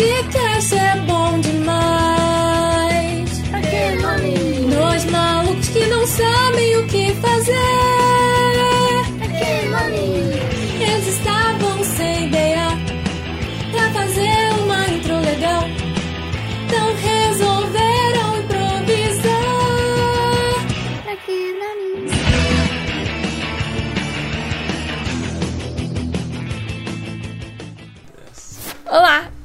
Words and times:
Podcast 0.00 0.39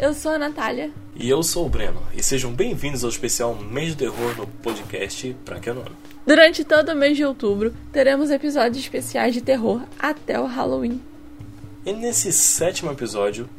eu 0.06 0.14
sou 0.14 0.34
a 0.34 0.38
Natália. 0.38 0.92
E 1.16 1.28
eu 1.28 1.42
sou 1.42 1.66
o 1.66 1.70
Breno, 1.70 2.00
e 2.14 2.22
sejam 2.22 2.54
bem-vindos 2.54 3.04
ao 3.04 3.10
especial 3.10 3.56
Mês 3.56 3.96
do 3.96 3.98
Terror 3.98 4.38
no 4.38 4.46
podcast 4.46 5.36
Pra 5.44 5.60
Que 5.60 5.74
Nome. 5.74 5.90
Durante 6.28 6.64
todo 6.64 6.90
o 6.90 6.96
mês 6.96 7.18
de 7.18 7.26
outubro, 7.26 7.74
teremos 7.92 8.30
episódios 8.30 8.78
especiais 8.78 9.34
de 9.34 9.42
terror 9.42 9.82
até 9.98 10.40
o 10.40 10.46
Halloween. 10.46 11.02
E 11.84 11.92
nesse 11.92 12.32
sétimo 12.32 12.92
episódio, 12.92 13.50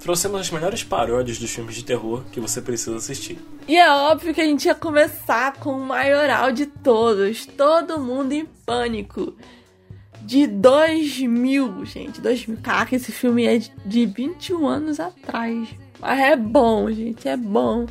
trouxemos 0.00 0.40
as 0.40 0.50
melhores 0.50 0.82
paródias 0.82 1.38
dos 1.38 1.50
filmes 1.50 1.74
de 1.74 1.84
terror 1.84 2.22
que 2.32 2.40
você 2.40 2.62
precisa 2.62 2.96
assistir. 2.96 3.38
E 3.68 3.76
é 3.76 3.90
óbvio 3.90 4.32
que 4.32 4.40
a 4.40 4.46
gente 4.46 4.64
ia 4.64 4.74
começar 4.74 5.56
com 5.58 5.72
o 5.72 5.84
maioral 5.84 6.52
de 6.52 6.64
todos, 6.64 7.44
Todo 7.44 8.00
Mundo 8.00 8.32
em 8.32 8.46
Pânico. 8.64 9.34
De 10.26 10.44
2000, 10.46 11.84
gente, 11.84 12.20
2000. 12.20 12.58
Caraca, 12.60 12.96
esse 12.96 13.12
filme 13.12 13.46
é 13.46 13.58
de 13.58 14.06
21 14.06 14.66
anos 14.66 14.98
atrás. 14.98 15.68
Mas 16.00 16.18
é 16.18 16.34
bom, 16.34 16.90
gente, 16.90 17.28
é 17.28 17.36
bom. 17.36 17.86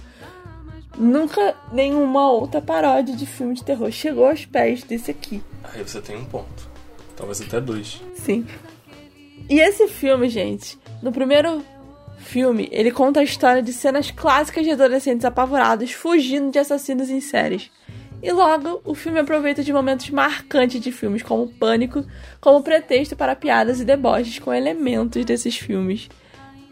Nunca 0.97 1.55
nenhuma 1.71 2.29
outra 2.29 2.61
paródia 2.61 3.15
de 3.15 3.25
filme 3.25 3.53
de 3.53 3.63
terror 3.63 3.89
chegou 3.89 4.27
aos 4.27 4.45
pés 4.45 4.83
desse 4.83 5.11
aqui. 5.11 5.41
Aí 5.63 5.81
você 5.81 6.01
tem 6.01 6.17
um 6.17 6.25
ponto. 6.25 6.69
Talvez 7.15 7.41
até 7.41 7.61
dois. 7.61 8.01
Sim. 8.15 8.45
E 9.49 9.59
esse 9.59 9.87
filme, 9.87 10.27
gente, 10.27 10.77
no 11.01 11.13
primeiro 11.13 11.63
filme, 12.17 12.67
ele 12.69 12.91
conta 12.91 13.21
a 13.21 13.23
história 13.23 13.61
de 13.61 13.71
cenas 13.71 14.11
clássicas 14.11 14.65
de 14.65 14.71
adolescentes 14.71 15.23
apavorados 15.23 15.93
fugindo 15.93 16.51
de 16.51 16.59
assassinos 16.59 17.09
em 17.09 17.21
séries. 17.21 17.71
E 18.21 18.31
logo, 18.31 18.81
o 18.83 18.95
filme 18.95 19.19
aproveita 19.19 19.63
de 19.63 19.71
momentos 19.71 20.09
marcantes 20.09 20.81
de 20.81 20.91
filmes 20.91 21.21
como 21.21 21.47
Pânico 21.47 22.03
como 22.39 22.63
pretexto 22.63 23.15
para 23.15 23.35
piadas 23.35 23.79
e 23.79 23.85
deboches 23.85 24.39
com 24.39 24.53
elementos 24.53 25.23
desses 25.25 25.57
filmes. 25.57 26.09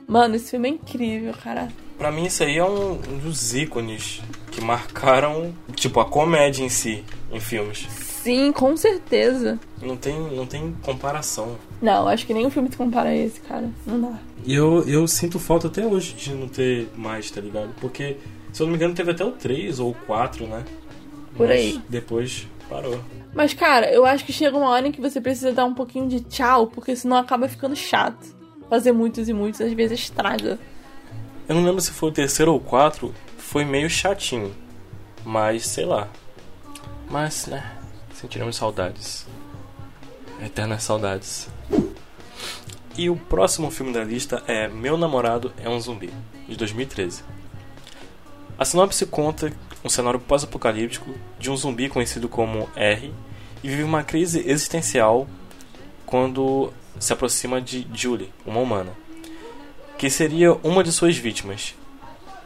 Mano, 0.07 0.35
esse 0.35 0.51
filme 0.51 0.69
é 0.69 0.71
incrível, 0.71 1.33
cara. 1.33 1.69
Pra 1.97 2.11
mim, 2.11 2.25
isso 2.25 2.43
aí 2.43 2.57
é 2.57 2.65
um, 2.65 2.93
um 2.93 3.17
dos 3.19 3.53
ícones 3.53 4.21
que 4.51 4.61
marcaram, 4.61 5.53
tipo, 5.75 5.99
a 5.99 6.05
comédia 6.05 6.63
em 6.63 6.69
si, 6.69 7.03
em 7.31 7.39
filmes. 7.39 7.87
Sim, 8.23 8.51
com 8.51 8.75
certeza. 8.77 9.59
Não 9.81 9.97
tem, 9.97 10.19
não 10.31 10.45
tem 10.45 10.75
comparação. 10.81 11.57
Não, 11.81 12.07
acho 12.07 12.25
que 12.25 12.33
nenhum 12.33 12.49
filme 12.49 12.69
se 12.69 12.77
compara 12.77 13.09
a 13.09 13.15
esse, 13.15 13.39
cara. 13.41 13.69
Não 13.85 13.99
dá. 13.99 14.19
E 14.45 14.53
eu, 14.53 14.83
eu 14.87 15.07
sinto 15.07 15.39
falta 15.39 15.67
até 15.67 15.85
hoje 15.85 16.13
de 16.13 16.33
não 16.33 16.47
ter 16.47 16.87
mais, 16.95 17.29
tá 17.29 17.41
ligado? 17.41 17.69
Porque, 17.79 18.17
se 18.51 18.61
eu 18.61 18.65
não 18.65 18.71
me 18.71 18.77
engano, 18.77 18.93
teve 18.93 19.11
até 19.11 19.25
o 19.25 19.31
3 19.31 19.79
ou 19.79 19.91
o 19.91 19.95
4, 20.05 20.47
né? 20.47 20.63
Por 21.35 21.47
Mas 21.47 21.57
aí. 21.57 21.81
Depois 21.89 22.47
parou. 22.69 22.99
Mas, 23.33 23.53
cara, 23.53 23.91
eu 23.91 24.05
acho 24.05 24.25
que 24.25 24.33
chega 24.33 24.57
uma 24.57 24.69
hora 24.69 24.87
em 24.87 24.91
que 24.91 25.01
você 25.01 25.19
precisa 25.19 25.51
dar 25.51 25.65
um 25.65 25.73
pouquinho 25.73 26.07
de 26.07 26.21
tchau, 26.21 26.67
porque 26.67 26.95
senão 26.95 27.17
acaba 27.17 27.47
ficando 27.47 27.75
chato. 27.75 28.35
Fazer 28.69 28.91
muitos 28.91 29.27
e 29.27 29.33
muitos, 29.33 29.61
às 29.61 29.73
vezes 29.73 29.99
estraga. 29.99 30.59
Eu 31.47 31.55
não 31.55 31.63
lembro 31.63 31.81
se 31.81 31.91
foi 31.91 32.09
o 32.09 32.13
terceiro 32.13 32.53
ou 32.53 32.57
o 32.57 32.61
4, 32.61 33.13
foi 33.37 33.65
meio 33.65 33.89
chatinho. 33.89 34.53
Mas, 35.25 35.65
sei 35.65 35.85
lá. 35.85 36.07
Mas, 37.09 37.47
né, 37.47 37.77
sentiremos 38.13 38.55
saudades. 38.55 39.25
Eternas 40.41 40.83
saudades. 40.83 41.49
E 42.97 43.09
o 43.09 43.15
próximo 43.15 43.71
filme 43.71 43.91
da 43.91 44.03
lista 44.03 44.43
é 44.47 44.67
Meu 44.67 44.97
Namorado 44.97 45.51
é 45.57 45.67
um 45.67 45.79
Zumbi, 45.79 46.13
de 46.47 46.55
2013. 46.55 47.23
A 48.57 48.65
sinopse 48.65 49.05
conta 49.05 49.51
um 49.83 49.89
cenário 49.89 50.19
pós-apocalíptico 50.19 51.13
de 51.39 51.51
um 51.51 51.57
zumbi 51.57 51.89
conhecido 51.89 52.29
como 52.29 52.69
R 52.75 53.13
e 53.63 53.69
vive 53.69 53.83
uma 53.83 54.03
crise 54.03 54.39
existencial 54.47 55.27
quando 56.05 56.71
se 56.99 57.11
aproxima 57.11 57.61
de 57.61 57.87
Julie, 57.93 58.31
uma 58.45 58.59
humana, 58.59 58.91
que 59.97 60.09
seria 60.09 60.53
uma 60.63 60.83
de 60.83 60.91
suas 60.91 61.17
vítimas, 61.17 61.75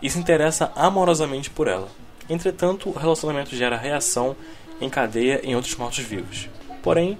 e 0.01 0.09
se 0.09 0.19
interessa 0.19 0.71
amorosamente 0.75 1.49
por 1.49 1.67
ela. 1.67 1.89
Entretanto, 2.29 2.89
o 2.89 2.97
relacionamento 2.97 3.55
gera 3.55 3.77
reação 3.77 4.35
em 4.79 4.89
cadeia 4.89 5.41
em 5.43 5.55
outros 5.55 5.75
mortos-vivos. 5.75 6.49
Porém, 6.83 7.17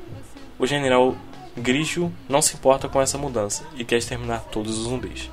o 0.60 0.68
general 0.68 1.16
Grigio 1.56 2.14
não 2.30 2.42
se 2.42 2.56
importa 2.56 2.88
com 2.88 3.02
essa 3.02 3.18
mudança 3.18 3.64
e 3.76 3.84
quer 3.84 3.98
exterminar 3.98 4.42
todos 4.52 4.78
os 4.78 4.84
zumbis. 4.84 5.30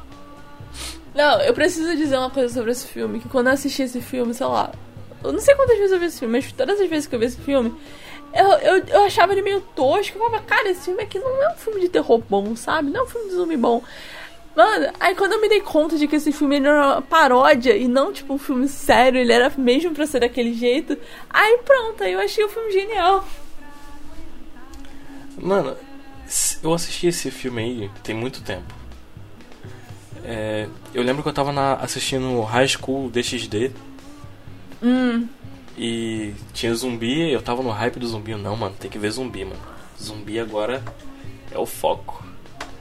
Não, 1.15 1.41
eu 1.41 1.55
preciso 1.55 1.97
dizer 1.97 2.19
uma 2.19 2.31
coisa 2.31 2.53
sobre 2.53 2.73
esse 2.73 2.87
filme, 2.87 3.21
que 3.21 3.29
quando 3.29 3.47
eu 3.47 3.53
assisti 3.53 3.83
esse 3.83 4.01
filme, 4.01 4.35
sei 4.35 4.47
lá, 4.47 4.73
eu 5.23 5.33
não 5.33 5.41
sei 5.41 5.55
quantas 5.55 5.79
vezes 5.79 5.93
eu 5.93 6.01
vi 6.01 6.07
esse 6.07 6.19
filme, 6.19 6.39
mas 6.39 6.53
todas 6.53 6.81
as 6.81 6.89
vezes 6.89 7.07
que 7.07 7.15
eu 7.15 7.21
vi 7.21 7.27
esse 7.27 7.41
filme, 7.41 7.73
eu, 8.35 8.47
eu, 8.47 8.85
eu 8.87 9.05
achava 9.05 9.33
ele 9.33 9.43
meio 9.43 9.61
tosco, 9.61 10.19
eu 10.19 10.25
falava, 10.25 10.43
cara, 10.45 10.69
esse 10.69 10.87
filme 10.87 11.03
aqui 11.03 11.19
não 11.21 11.43
é 11.43 11.53
um 11.53 11.57
filme 11.57 11.81
de 11.81 11.89
terror 11.89 12.21
bom, 12.29 12.57
sabe? 12.57 12.91
Não 12.91 13.01
é 13.01 13.03
um 13.05 13.07
filme 13.07 13.29
de 13.29 13.35
zumbi 13.35 13.57
bom. 13.57 13.83
Mano, 14.57 14.93
aí 15.01 15.15
quando 15.15 15.33
eu 15.33 15.41
me 15.41 15.49
dei 15.49 15.61
conta 15.61 15.97
de 15.97 16.07
que 16.07 16.17
esse 16.17 16.33
filme 16.33 16.57
era 16.57 16.95
uma 16.95 17.03
paródia 17.03 17.77
e 17.77 17.89
não 17.89 18.13
tipo 18.13 18.35
um 18.35 18.39
filme 18.39 18.69
sério, 18.69 19.21
ele 19.21 19.33
era 19.33 19.53
mesmo 19.57 19.93
pra 19.93 20.07
ser 20.07 20.21
daquele 20.21 20.53
jeito, 20.53 20.97
aí 21.31 21.59
pronto, 21.65 22.03
aí 22.03 22.13
eu 22.13 22.21
achei 22.21 22.45
o 22.45 22.49
filme 22.49 22.73
genial. 22.73 23.25
Mano, 25.37 25.77
eu 26.63 26.73
assisti 26.73 27.09
esse 27.09 27.31
filme 27.31 27.63
aí 27.63 27.91
tem 28.03 28.15
muito 28.15 28.43
tempo. 28.43 28.84
É, 30.25 30.67
eu 30.95 31.03
lembro 31.03 31.23
que 31.23 31.29
eu 31.29 31.33
tava 31.33 31.53
na, 31.53 31.75
assistindo 31.75 32.41
High 32.43 32.69
School 32.69 33.11
DxD 33.11 33.71
Hum, 34.83 35.29
e 35.79 36.33
tinha 36.53 36.75
zumbi, 36.75 37.31
eu 37.33 37.43
tava 37.43 37.63
no 37.63 37.71
hype 37.71 37.99
do 37.99 38.07
zumbi. 38.07 38.35
Não, 38.35 38.57
mano, 38.57 38.75
tem 38.79 38.91
que 38.91 38.99
ver 38.99 39.11
zumbi, 39.11 39.45
mano. 39.45 39.61
Zumbi 40.01 40.39
agora 40.39 40.83
é 41.51 41.59
o 41.59 41.67
foco. 41.67 42.25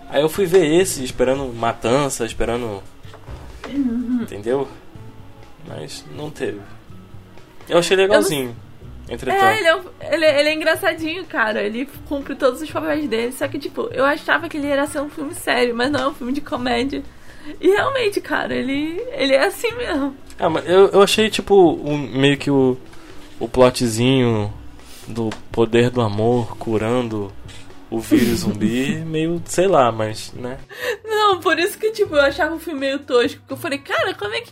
Aí 0.10 0.22
eu 0.22 0.30
fui 0.30 0.46
ver 0.46 0.66
esse, 0.66 1.04
esperando 1.04 1.46
matança, 1.54 2.26
esperando. 2.26 2.84
Entendeu? 4.22 4.68
Mas 5.68 6.06
não 6.16 6.30
teve. 6.30 6.60
Eu 7.70 7.78
achei 7.80 7.96
legalzinho. 7.96 8.56
Entretanto. 9.10 9.44
É, 9.44 9.58
ele 9.60 9.68
é, 9.68 9.76
um- 9.76 9.84
ele, 10.02 10.26
ele 10.26 10.50
é 10.50 10.54
engraçadinho, 10.54 11.26
cara. 11.26 11.62
Ele 11.64 11.88
cumpre 12.08 12.36
todos 12.36 12.62
os 12.62 12.70
papéis 12.70 13.08
dele. 13.10 13.32
Só 13.32 13.48
que, 13.48 13.58
tipo, 13.58 13.90
eu 13.92 14.06
achava 14.06 14.48
que 14.50 14.58
ele 14.58 14.68
era 14.68 14.86
ser 14.88 15.02
um 15.02 15.10
filme 15.10 15.34
sério, 15.34 15.74
mas 15.76 15.90
não 15.92 16.00
é 16.02 16.08
um 16.10 16.14
filme 16.14 16.34
de 16.34 16.42
comédia. 16.42 17.02
E 17.60 17.68
realmente, 17.68 18.22
cara, 18.22 18.54
ele, 18.54 19.02
ele 19.12 19.34
é 19.34 19.46
assim 19.46 19.72
mesmo. 19.74 20.16
Ah, 20.40 20.50
mas 20.50 20.68
eu, 20.68 20.88
eu 20.88 21.02
achei 21.02 21.30
tipo 21.30 21.56
um, 21.56 21.98
meio 21.98 22.38
que 22.38 22.50
o, 22.50 22.78
o 23.40 23.48
plotzinho 23.48 24.54
do 25.08 25.30
poder 25.52 25.90
do 25.90 26.02
amor 26.02 26.58
curando 26.58 27.32
o 27.90 28.00
vírus 28.00 28.40
zumbi, 28.40 28.96
meio, 29.06 29.42
sei 29.46 29.68
lá, 29.68 29.92
mas, 29.92 30.34
né? 30.34 30.58
Não, 31.06 31.40
por 31.40 31.60
isso 31.60 31.78
que, 31.78 31.92
tipo, 31.92 32.16
eu 32.16 32.22
achava 32.22 32.56
o 32.56 32.60
filme 32.60 32.80
meio 32.80 33.00
tosco. 33.00 33.40
Porque 33.42 33.54
eu 33.54 33.58
falei, 33.58 33.78
cara, 33.78 34.14
como 34.16 34.34
é 34.34 34.42
que 34.42 34.52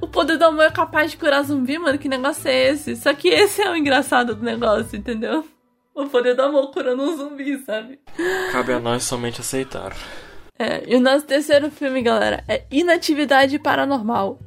o 0.00 0.06
poder 0.06 0.36
do 0.36 0.44
amor 0.44 0.64
é 0.64 0.70
capaz 0.70 1.10
de 1.10 1.16
curar 1.16 1.42
zumbi, 1.42 1.78
mano? 1.78 1.98
Que 1.98 2.08
negócio 2.08 2.48
é 2.48 2.70
esse? 2.70 2.94
Só 2.96 3.12
que 3.12 3.28
esse 3.28 3.60
é 3.60 3.70
o 3.70 3.76
engraçado 3.76 4.34
do 4.34 4.44
negócio, 4.44 4.96
entendeu? 4.96 5.44
O 5.94 6.06
poder 6.06 6.34
do 6.34 6.42
amor 6.42 6.70
curando 6.70 7.02
um 7.02 7.16
zumbi, 7.16 7.58
sabe? 7.58 7.98
Cabe 8.52 8.72
a 8.72 8.78
nós 8.78 9.02
somente 9.02 9.40
aceitar. 9.40 9.92
É, 10.60 10.84
e 10.86 10.94
o 10.94 11.00
nosso 11.00 11.24
terceiro 11.24 11.70
filme, 11.70 12.02
galera, 12.02 12.44
é 12.46 12.64
Inatividade 12.70 13.58
Paranormal. 13.58 14.38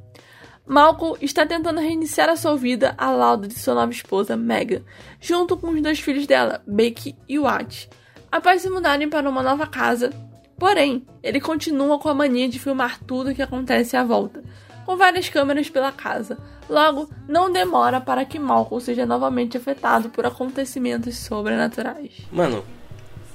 Malcolm 0.63 1.17
está 1.19 1.43
tentando 1.43 1.79
reiniciar 1.79 2.29
a 2.29 2.35
sua 2.35 2.55
vida 2.55 2.93
ao 2.99 3.17
lado 3.17 3.47
de 3.47 3.57
sua 3.57 3.73
nova 3.73 3.91
esposa, 3.91 4.37
Megan, 4.37 4.83
junto 5.19 5.57
com 5.57 5.69
os 5.69 5.81
dois 5.81 5.99
filhos 5.99 6.27
dela, 6.27 6.61
Becky 6.67 7.15
e 7.27 7.39
Watt, 7.39 7.89
após 8.31 8.61
se 8.61 8.69
mudarem 8.69 9.09
para 9.09 9.27
uma 9.27 9.41
nova 9.41 9.65
casa. 9.65 10.11
Porém, 10.55 11.03
ele 11.23 11.41
continua 11.41 11.97
com 11.97 12.09
a 12.09 12.13
mania 12.13 12.47
de 12.47 12.59
filmar 12.59 12.99
tudo 12.99 13.31
o 13.31 13.35
que 13.35 13.41
acontece 13.41 13.97
à 13.97 14.03
volta, 14.03 14.43
com 14.85 14.95
várias 14.95 15.29
câmeras 15.29 15.67
pela 15.67 15.91
casa. 15.91 16.37
Logo, 16.69 17.09
não 17.27 17.51
demora 17.51 17.99
para 17.99 18.23
que 18.23 18.37
Malcolm 18.37 18.79
seja 18.79 19.03
novamente 19.03 19.57
afetado 19.57 20.11
por 20.11 20.27
acontecimentos 20.27 21.17
sobrenaturais. 21.17 22.21
Mano, 22.31 22.63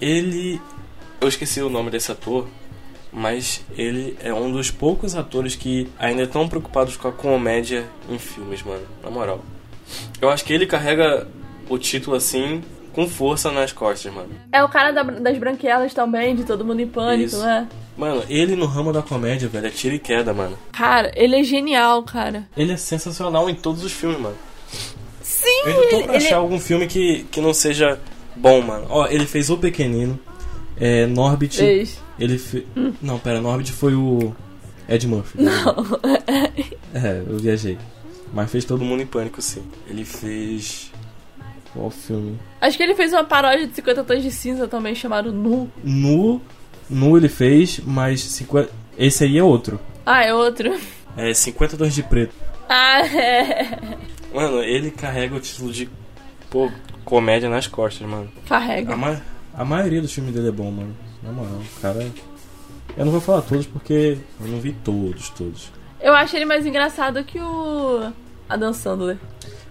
ele. 0.00 0.60
Eu 1.20 1.26
esqueci 1.26 1.60
o 1.60 1.69
nome 1.69 1.90
desse 1.90 2.12
ator, 2.12 2.46
mas 3.12 3.62
ele 3.76 4.16
é 4.22 4.32
um 4.32 4.50
dos 4.52 4.70
poucos 4.70 5.14
atores 5.14 5.55
que 5.56 5.88
ainda 5.99 6.22
estão 6.25 6.49
preocupados 6.49 6.96
com 6.96 7.08
a 7.08 7.12
comédia 7.12 7.87
em 8.08 8.19
filmes, 8.19 8.62
mano. 8.62 8.82
Na 9.02 9.10
moral. 9.10 9.40
Eu 10.20 10.28
acho 10.31 10.44
que 10.44 10.52
ele 10.52 10.66
carrega 10.66 11.26
o 11.69 11.78
título 11.78 12.16
assim 12.16 12.62
com 12.93 13.08
força 13.08 13.50
nas 13.50 13.72
costas, 13.72 14.12
mano. 14.12 14.31
É 14.52 14.62
o 14.62 14.69
cara 14.69 14.90
da- 14.90 15.02
das 15.02 15.38
branquelas 15.38 15.94
também, 15.94 16.34
de 16.34 16.44
Todo 16.44 16.64
Mundo 16.64 16.81
em 16.81 16.87
Pânico, 16.87 17.28
Isso. 17.37 17.43
né? 17.43 17.69
Mano, 17.96 18.22
ele 18.28 18.55
no 18.55 18.66
ramo 18.66 18.93
da 18.93 19.02
comédia, 19.02 19.49
velho, 19.49 19.66
é 19.66 19.70
tiro 19.70 19.94
e 19.94 19.99
queda, 19.99 20.32
mano. 20.32 20.56
Cara, 20.72 21.10
ele 21.16 21.37
é 21.37 21.43
genial, 21.43 22.02
cara. 22.02 22.46
Ele 22.56 22.72
é 22.72 22.76
sensacional 22.76 23.49
em 23.50 23.55
todos 23.55 23.82
os 23.82 23.93
filmes, 23.93 24.20
mano. 24.20 24.37
Sim, 25.22 25.49
Eu 25.66 25.75
tô 25.75 25.96
ele, 25.96 26.05
pra 26.05 26.14
ele- 26.16 26.26
achar 26.26 26.37
algum 26.37 26.58
filme 26.60 26.87
que, 26.87 27.25
que 27.31 27.40
não 27.40 27.52
seja 27.52 27.99
bom, 28.37 28.60
mano. 28.62 28.87
Ó, 28.88 29.06
ele 29.06 29.26
fez 29.26 29.50
O 29.50 29.56
Pequenino, 29.58 30.19
é, 30.78 31.06
Norbit. 31.06 31.56
fez. 31.58 32.00
Ele 32.19 32.38
fe... 32.38 32.67
Não, 33.00 33.19
pera, 33.19 33.41
Norbit 33.41 33.73
foi 33.73 33.94
o 33.94 34.35
Ed 34.88 35.06
Murphy. 35.06 35.43
Não. 35.43 35.76
é, 36.94 37.23
eu 37.26 37.38
viajei. 37.38 37.79
Mas 38.32 38.50
fez 38.50 38.65
Todo 38.65 38.85
Mundo 38.85 39.03
em 39.03 39.06
Pânico, 39.06 39.41
sim. 39.41 39.62
Ele 39.88 40.05
fez. 40.05 40.91
Qual 41.73 41.91
filme? 41.91 42.38
Acho 42.61 42.76
que 42.76 42.82
ele 42.82 42.94
fez 42.94 43.12
uma 43.12 43.25
paródia 43.25 43.67
de 43.67 43.75
50 43.75 44.05
Tons 44.05 44.23
de 44.23 44.31
Cinza 44.31 44.67
também, 44.67 44.94
chamado 44.94 45.32
Nu. 45.32 45.70
Nu. 45.82 46.41
Nu 46.88 47.17
ele 47.17 47.29
fez, 47.29 47.81
mas 47.85 48.20
50... 48.23 48.70
esse 48.97 49.25
aí 49.25 49.38
é 49.38 49.43
outro. 49.43 49.79
Ah, 50.05 50.25
é 50.25 50.32
outro. 50.32 50.75
É 51.17 51.35
52 51.35 51.94
de 51.94 52.03
preto. 52.03 52.35
Ah, 52.69 53.00
é. 53.06 53.79
Mano, 54.32 54.62
ele 54.62 54.91
carrega 54.91 55.35
o 55.35 55.41
título 55.41 55.73
de 55.73 55.88
pô, 56.50 56.70
comédia 57.05 57.49
nas 57.49 57.67
costas, 57.67 58.06
mano. 58.06 58.31
A, 58.47 58.49
Carrega. 58.49 58.97
ma... 58.97 59.20
a 59.55 59.65
maioria 59.65 60.00
dos 60.00 60.12
filmes 60.12 60.35
dele 60.35 60.49
é 60.49 60.53
bom, 60.53 60.70
mano. 60.70 60.94
Na 61.23 61.32
moral, 61.32 61.53
o 61.76 61.81
cara. 61.81 62.06
Eu 62.97 63.05
não 63.05 63.12
vou 63.12 63.20
falar 63.20 63.43
todos 63.43 63.67
porque 63.67 64.19
eu 64.41 64.49
não 64.49 64.61
vi 64.61 64.73
todos, 64.73 65.29
todos. 65.31 65.70
Eu 66.00 66.15
acho 66.15 66.37
ele 66.37 66.44
mais 66.44 66.65
engraçado 66.65 67.23
que 67.25 67.38
o 67.41 68.11
Adam 68.49 68.73
Sandler. 68.73 69.19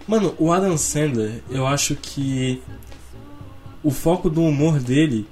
Mano, 0.06 0.34
o 0.38 0.52
Adam 0.52 0.76
Sandler, 0.76 1.42
eu 1.50 1.66
acho 1.66 1.94
que 1.96 2.62
o 3.82 3.90
foco 3.90 4.28
do 4.30 4.42
humor 4.42 4.78
dele 4.78 5.26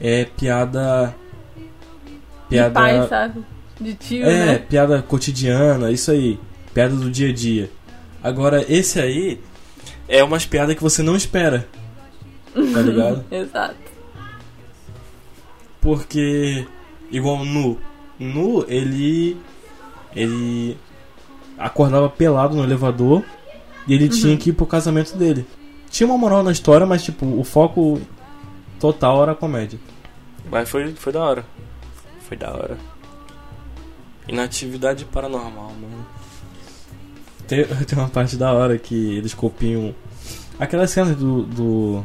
é 0.00 0.24
piada. 0.24 1.14
Piada. 2.48 2.68
De 2.68 2.74
pai, 2.74 3.08
sabe? 3.08 3.44
De 3.80 3.94
tio, 3.94 4.24
É, 4.24 4.46
né? 4.46 4.58
piada 4.58 5.02
cotidiana, 5.02 5.90
isso 5.90 6.10
aí. 6.10 6.38
Piada 6.72 6.94
do 6.94 7.10
dia 7.10 7.30
a 7.30 7.32
dia. 7.32 7.70
Agora, 8.22 8.64
esse 8.72 9.00
aí 9.00 9.40
é 10.08 10.22
umas 10.22 10.44
piadas 10.46 10.74
que 10.76 10.82
você 10.82 11.02
não 11.02 11.16
espera. 11.16 11.66
Tá 12.52 12.80
ligado? 12.80 13.24
Exato. 13.30 13.93
Porque, 15.84 16.66
igual 17.12 17.44
Nu. 17.44 17.78
Nu, 18.18 18.64
ele. 18.66 19.36
Ele 20.16 20.78
acordava 21.58 22.08
pelado 22.08 22.56
no 22.56 22.64
elevador 22.64 23.22
e 23.86 23.92
ele 23.94 24.08
tinha 24.08 24.36
que 24.36 24.50
ir 24.50 24.52
pro 24.54 24.64
casamento 24.64 25.16
dele. 25.16 25.44
Tinha 25.90 26.06
uma 26.06 26.16
moral 26.16 26.42
na 26.42 26.50
história, 26.50 26.86
mas, 26.86 27.04
tipo, 27.04 27.26
o 27.26 27.44
foco 27.44 28.00
total 28.80 29.22
era 29.22 29.32
a 29.32 29.34
comédia. 29.34 29.78
Mas 30.50 30.68
foi, 30.68 30.92
foi 30.94 31.12
da 31.12 31.22
hora. 31.22 31.44
Foi 32.20 32.36
da 32.36 32.50
hora. 32.50 32.78
Inatividade 34.26 35.04
paranormal, 35.04 35.72
mano. 35.80 36.06
Tem, 37.46 37.64
tem 37.84 37.98
uma 37.98 38.08
parte 38.08 38.36
da 38.36 38.52
hora 38.52 38.78
que 38.78 39.16
eles 39.16 39.34
copiam. 39.34 39.94
Aquela 40.58 40.86
cena 40.86 41.12
do, 41.12 41.42
do. 41.42 42.04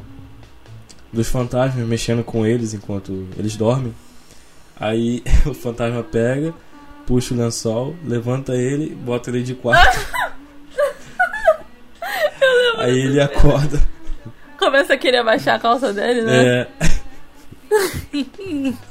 Dos 1.12 1.28
fantasmas 1.28 1.86
mexendo 1.88 2.24
com 2.24 2.46
eles 2.46 2.74
enquanto 2.74 3.28
eles 3.38 3.56
dormem. 3.56 3.94
Aí 4.80 5.24
o 5.46 5.54
fantasma 5.54 6.04
pega, 6.04 6.54
puxa 7.06 7.34
o 7.34 7.38
lençol, 7.38 7.96
levanta 8.06 8.56
ele, 8.56 8.94
bota 8.96 9.30
ele 9.30 9.44
de 9.44 9.56
quarto. 9.56 10.00
Aí 12.78 12.98
ele 13.00 13.20
acorda. 13.20 13.82
Começa 14.58 14.94
a 14.94 14.98
querer 14.98 15.18
abaixar 15.18 15.56
a 15.56 15.60
calça 15.60 15.92
dele, 15.94 16.22
né? 16.22 16.46
É. 16.62 16.68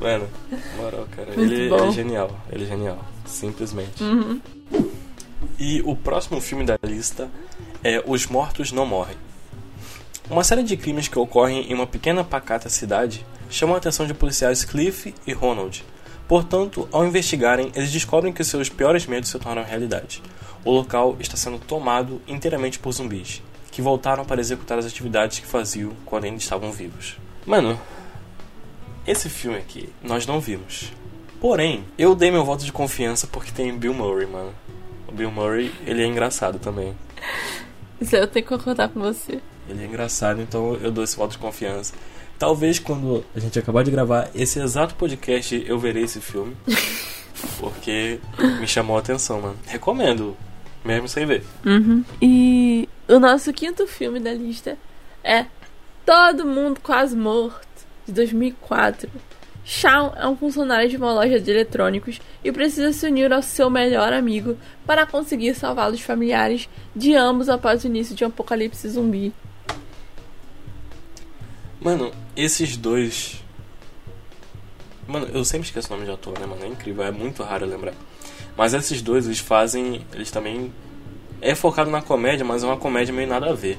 Mano, 0.00 0.28
moral, 0.76 1.06
cara. 1.14 1.32
Muito 1.32 1.52
Ele 1.52 1.68
bom. 1.68 1.88
é 1.88 1.92
genial. 1.92 2.40
Ele 2.50 2.64
é 2.64 2.66
genial. 2.66 2.98
Simplesmente. 3.24 4.02
Uhum. 4.02 4.40
E 5.58 5.80
o 5.82 5.94
próximo 5.94 6.40
filme 6.40 6.64
da 6.64 6.76
lista 6.82 7.30
é 7.84 8.02
Os 8.04 8.26
Mortos 8.26 8.72
Não 8.72 8.84
Morrem. 8.84 9.16
Uma 10.32 10.42
série 10.42 10.62
de 10.62 10.78
crimes 10.78 11.08
que 11.08 11.18
ocorrem 11.18 11.70
em 11.70 11.74
uma 11.74 11.86
pequena 11.86 12.24
pacata 12.24 12.70
cidade 12.70 13.22
chamam 13.50 13.74
a 13.74 13.78
atenção 13.78 14.06
de 14.06 14.14
policiais 14.14 14.64
Cliff 14.64 15.14
e 15.26 15.32
Ronald. 15.34 15.84
Portanto, 16.26 16.88
ao 16.90 17.04
investigarem, 17.04 17.70
eles 17.74 17.92
descobrem 17.92 18.32
que 18.32 18.42
seus 18.42 18.70
piores 18.70 19.04
medos 19.04 19.28
se 19.28 19.38
tornam 19.38 19.62
realidade. 19.62 20.22
O 20.64 20.70
local 20.70 21.18
está 21.20 21.36
sendo 21.36 21.58
tomado 21.58 22.18
inteiramente 22.26 22.78
por 22.78 22.92
zumbis, 22.92 23.42
que 23.70 23.82
voltaram 23.82 24.24
para 24.24 24.40
executar 24.40 24.78
as 24.78 24.86
atividades 24.86 25.38
que 25.38 25.46
faziam 25.46 25.92
quando 26.06 26.24
ainda 26.24 26.38
estavam 26.38 26.72
vivos. 26.72 27.18
Mano, 27.44 27.78
esse 29.06 29.28
filme 29.28 29.58
aqui 29.58 29.90
nós 30.02 30.26
não 30.26 30.40
vimos. 30.40 30.94
Porém, 31.42 31.84
eu 31.98 32.14
dei 32.14 32.30
meu 32.30 32.42
voto 32.42 32.64
de 32.64 32.72
confiança 32.72 33.26
porque 33.26 33.52
tem 33.52 33.76
Bill 33.76 33.92
Murray, 33.92 34.26
mano. 34.26 34.54
O 35.06 35.12
Bill 35.12 35.30
Murray, 35.30 35.70
ele 35.84 36.02
é 36.02 36.06
engraçado 36.06 36.58
também. 36.58 36.96
Isso 38.00 38.16
eu 38.16 38.26
tenho 38.26 38.46
que 38.46 38.56
concordar 38.56 38.88
com 38.88 38.98
você. 38.98 39.38
Ele 39.68 39.82
é 39.82 39.86
engraçado, 39.86 40.40
então 40.40 40.74
eu 40.82 40.90
dou 40.90 41.04
esse 41.04 41.16
voto 41.16 41.32
de 41.32 41.38
confiança. 41.38 41.94
Talvez 42.38 42.78
quando 42.78 43.24
a 43.34 43.40
gente 43.40 43.58
acabar 43.58 43.84
de 43.84 43.90
gravar 43.90 44.28
esse 44.34 44.58
exato 44.58 44.94
podcast 44.94 45.64
eu 45.66 45.78
verei 45.78 46.04
esse 46.04 46.20
filme. 46.20 46.56
Porque 47.58 48.20
me 48.60 48.66
chamou 48.66 48.96
a 48.96 49.00
atenção, 49.00 49.40
mano. 49.40 49.56
Recomendo, 49.66 50.36
mesmo 50.84 51.08
sem 51.08 51.26
ver. 51.26 51.44
Uhum. 51.64 52.04
E 52.20 52.88
o 53.08 53.18
nosso 53.18 53.52
quinto 53.52 53.86
filme 53.86 54.20
da 54.20 54.32
lista 54.32 54.76
é 55.24 55.46
Todo 56.04 56.44
Mundo 56.44 56.80
Quase 56.80 57.16
Morto, 57.16 57.66
de 58.06 58.12
2004. 58.12 59.08
Shawn 59.64 60.12
é 60.16 60.26
um 60.26 60.36
funcionário 60.36 60.88
de 60.88 60.96
uma 60.96 61.12
loja 61.12 61.38
de 61.38 61.50
eletrônicos 61.50 62.20
e 62.42 62.50
precisa 62.50 62.92
se 62.92 63.06
unir 63.06 63.32
ao 63.32 63.42
seu 63.42 63.70
melhor 63.70 64.12
amigo 64.12 64.56
para 64.84 65.06
conseguir 65.06 65.54
salvar 65.54 65.90
os 65.90 66.00
familiares 66.00 66.68
de 66.94 67.14
ambos 67.14 67.48
após 67.48 67.84
o 67.84 67.86
início 67.86 68.14
de 68.14 68.24
um 68.24 68.28
apocalipse 68.28 68.88
zumbi. 68.88 69.32
Mano, 71.82 72.12
esses 72.36 72.76
dois. 72.76 73.42
Mano, 75.08 75.26
eu 75.34 75.44
sempre 75.44 75.66
esqueço 75.66 75.88
o 75.92 75.96
nome 75.96 76.06
de 76.06 76.12
ator, 76.12 76.38
né, 76.38 76.46
mano? 76.46 76.64
É 76.64 76.68
incrível, 76.68 77.02
é 77.02 77.10
muito 77.10 77.42
raro 77.42 77.66
lembrar. 77.66 77.94
Mas 78.56 78.72
esses 78.72 79.02
dois, 79.02 79.26
eles 79.26 79.40
fazem. 79.40 80.06
Eles 80.12 80.30
também. 80.30 80.72
É 81.40 81.56
focado 81.56 81.90
na 81.90 82.00
comédia, 82.00 82.44
mas 82.44 82.62
é 82.62 82.66
uma 82.66 82.76
comédia 82.76 83.12
meio 83.12 83.26
nada 83.26 83.50
a 83.50 83.52
ver. 83.52 83.78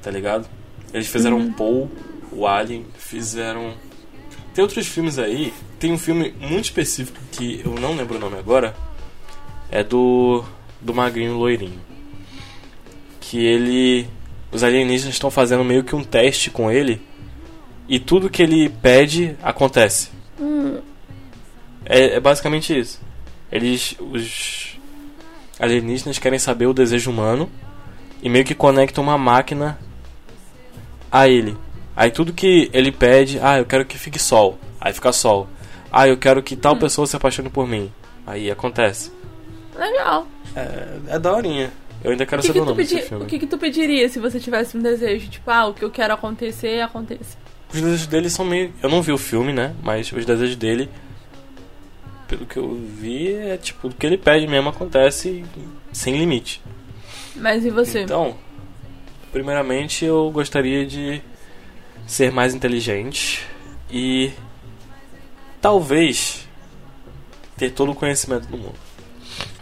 Tá 0.00 0.08
ligado? 0.08 0.48
Eles 0.94 1.08
fizeram 1.08 1.52
Paul, 1.52 1.90
o 2.30 2.46
Alien, 2.46 2.86
fizeram. 2.96 3.74
Tem 4.54 4.62
outros 4.62 4.86
filmes 4.86 5.18
aí. 5.18 5.52
Tem 5.80 5.92
um 5.92 5.98
filme 5.98 6.32
muito 6.38 6.66
específico 6.66 7.18
que 7.32 7.60
eu 7.64 7.74
não 7.74 7.96
lembro 7.96 8.18
o 8.18 8.20
nome 8.20 8.38
agora. 8.38 8.76
É 9.68 9.82
do. 9.82 10.44
Do 10.80 10.94
Magrinho 10.94 11.36
Loirinho. 11.36 11.80
Que 13.20 13.44
ele. 13.44 14.06
Os 14.52 14.62
alienígenas 14.62 15.14
estão 15.14 15.30
fazendo 15.30 15.64
meio 15.64 15.82
que 15.82 15.96
um 15.96 16.04
teste 16.04 16.48
com 16.48 16.70
ele. 16.70 17.00
E 17.92 18.00
tudo 18.00 18.30
que 18.30 18.42
ele 18.42 18.70
pede 18.70 19.36
acontece. 19.42 20.08
É, 21.84 22.14
é 22.14 22.20
basicamente 22.20 22.78
isso. 22.78 22.98
Eles. 23.50 23.94
Os 24.00 24.78
alienígenas 25.60 26.18
querem 26.18 26.38
saber 26.38 26.64
o 26.66 26.72
desejo 26.72 27.10
humano. 27.10 27.50
E 28.22 28.30
meio 28.30 28.46
que 28.46 28.54
conectam 28.54 29.04
uma 29.04 29.18
máquina 29.18 29.78
a 31.10 31.28
ele. 31.28 31.54
Aí 31.94 32.10
tudo 32.10 32.32
que 32.32 32.70
ele 32.72 32.90
pede, 32.90 33.38
ah, 33.42 33.58
eu 33.58 33.66
quero 33.66 33.84
que 33.84 33.98
fique 33.98 34.18
sol. 34.18 34.58
Aí 34.80 34.94
fica 34.94 35.12
sol. 35.12 35.46
Ah, 35.92 36.08
eu 36.08 36.16
quero 36.16 36.42
que 36.42 36.56
tal 36.56 36.74
pessoa 36.76 37.06
se 37.06 37.14
apaixone 37.14 37.50
por 37.50 37.68
mim. 37.68 37.92
Aí 38.26 38.50
acontece. 38.50 39.12
Legal. 39.76 40.26
É, 40.56 41.16
é 41.16 41.18
daorinha. 41.18 41.70
Eu 42.02 42.12
ainda 42.12 42.24
quero 42.24 42.40
que, 42.40 42.46
saber 42.48 42.60
que 42.60 42.62
o 42.62 42.68
nome 42.70 42.82
desse 42.82 42.94
pedi- 42.94 43.06
filme. 43.08 43.24
o 43.24 43.26
que, 43.26 43.38
que 43.38 43.46
tu 43.46 43.58
pediria 43.58 44.08
se 44.08 44.18
você 44.18 44.40
tivesse 44.40 44.78
um 44.78 44.80
desejo? 44.80 45.28
Tipo, 45.28 45.50
ah, 45.50 45.66
o 45.66 45.74
que 45.74 45.84
eu 45.84 45.90
quero 45.90 46.14
acontecer, 46.14 46.80
aconteça. 46.80 47.36
Os 47.72 47.80
desejos 47.80 48.06
dele 48.06 48.28
são 48.30 48.44
meio. 48.44 48.72
Eu 48.82 48.88
não 48.90 49.00
vi 49.02 49.12
o 49.12 49.18
filme, 49.18 49.52
né? 49.52 49.74
Mas 49.82 50.12
os 50.12 50.24
desejos 50.24 50.56
dele, 50.56 50.88
pelo 52.28 52.44
que 52.46 52.56
eu 52.58 52.74
vi, 52.74 53.32
é 53.34 53.56
tipo, 53.56 53.88
o 53.88 53.92
que 53.92 54.06
ele 54.06 54.18
pede 54.18 54.46
mesmo 54.46 54.68
acontece 54.68 55.44
sem 55.92 56.16
limite. 56.18 56.60
Mas 57.36 57.64
e 57.64 57.70
você? 57.70 58.02
Então, 58.02 58.36
primeiramente 59.32 60.04
eu 60.04 60.30
gostaria 60.30 60.84
de 60.86 61.22
ser 62.06 62.30
mais 62.30 62.54
inteligente 62.54 63.46
e 63.90 64.30
talvez 65.60 66.46
ter 67.56 67.70
todo 67.70 67.92
o 67.92 67.94
conhecimento 67.94 68.46
do 68.48 68.58
mundo. 68.58 68.74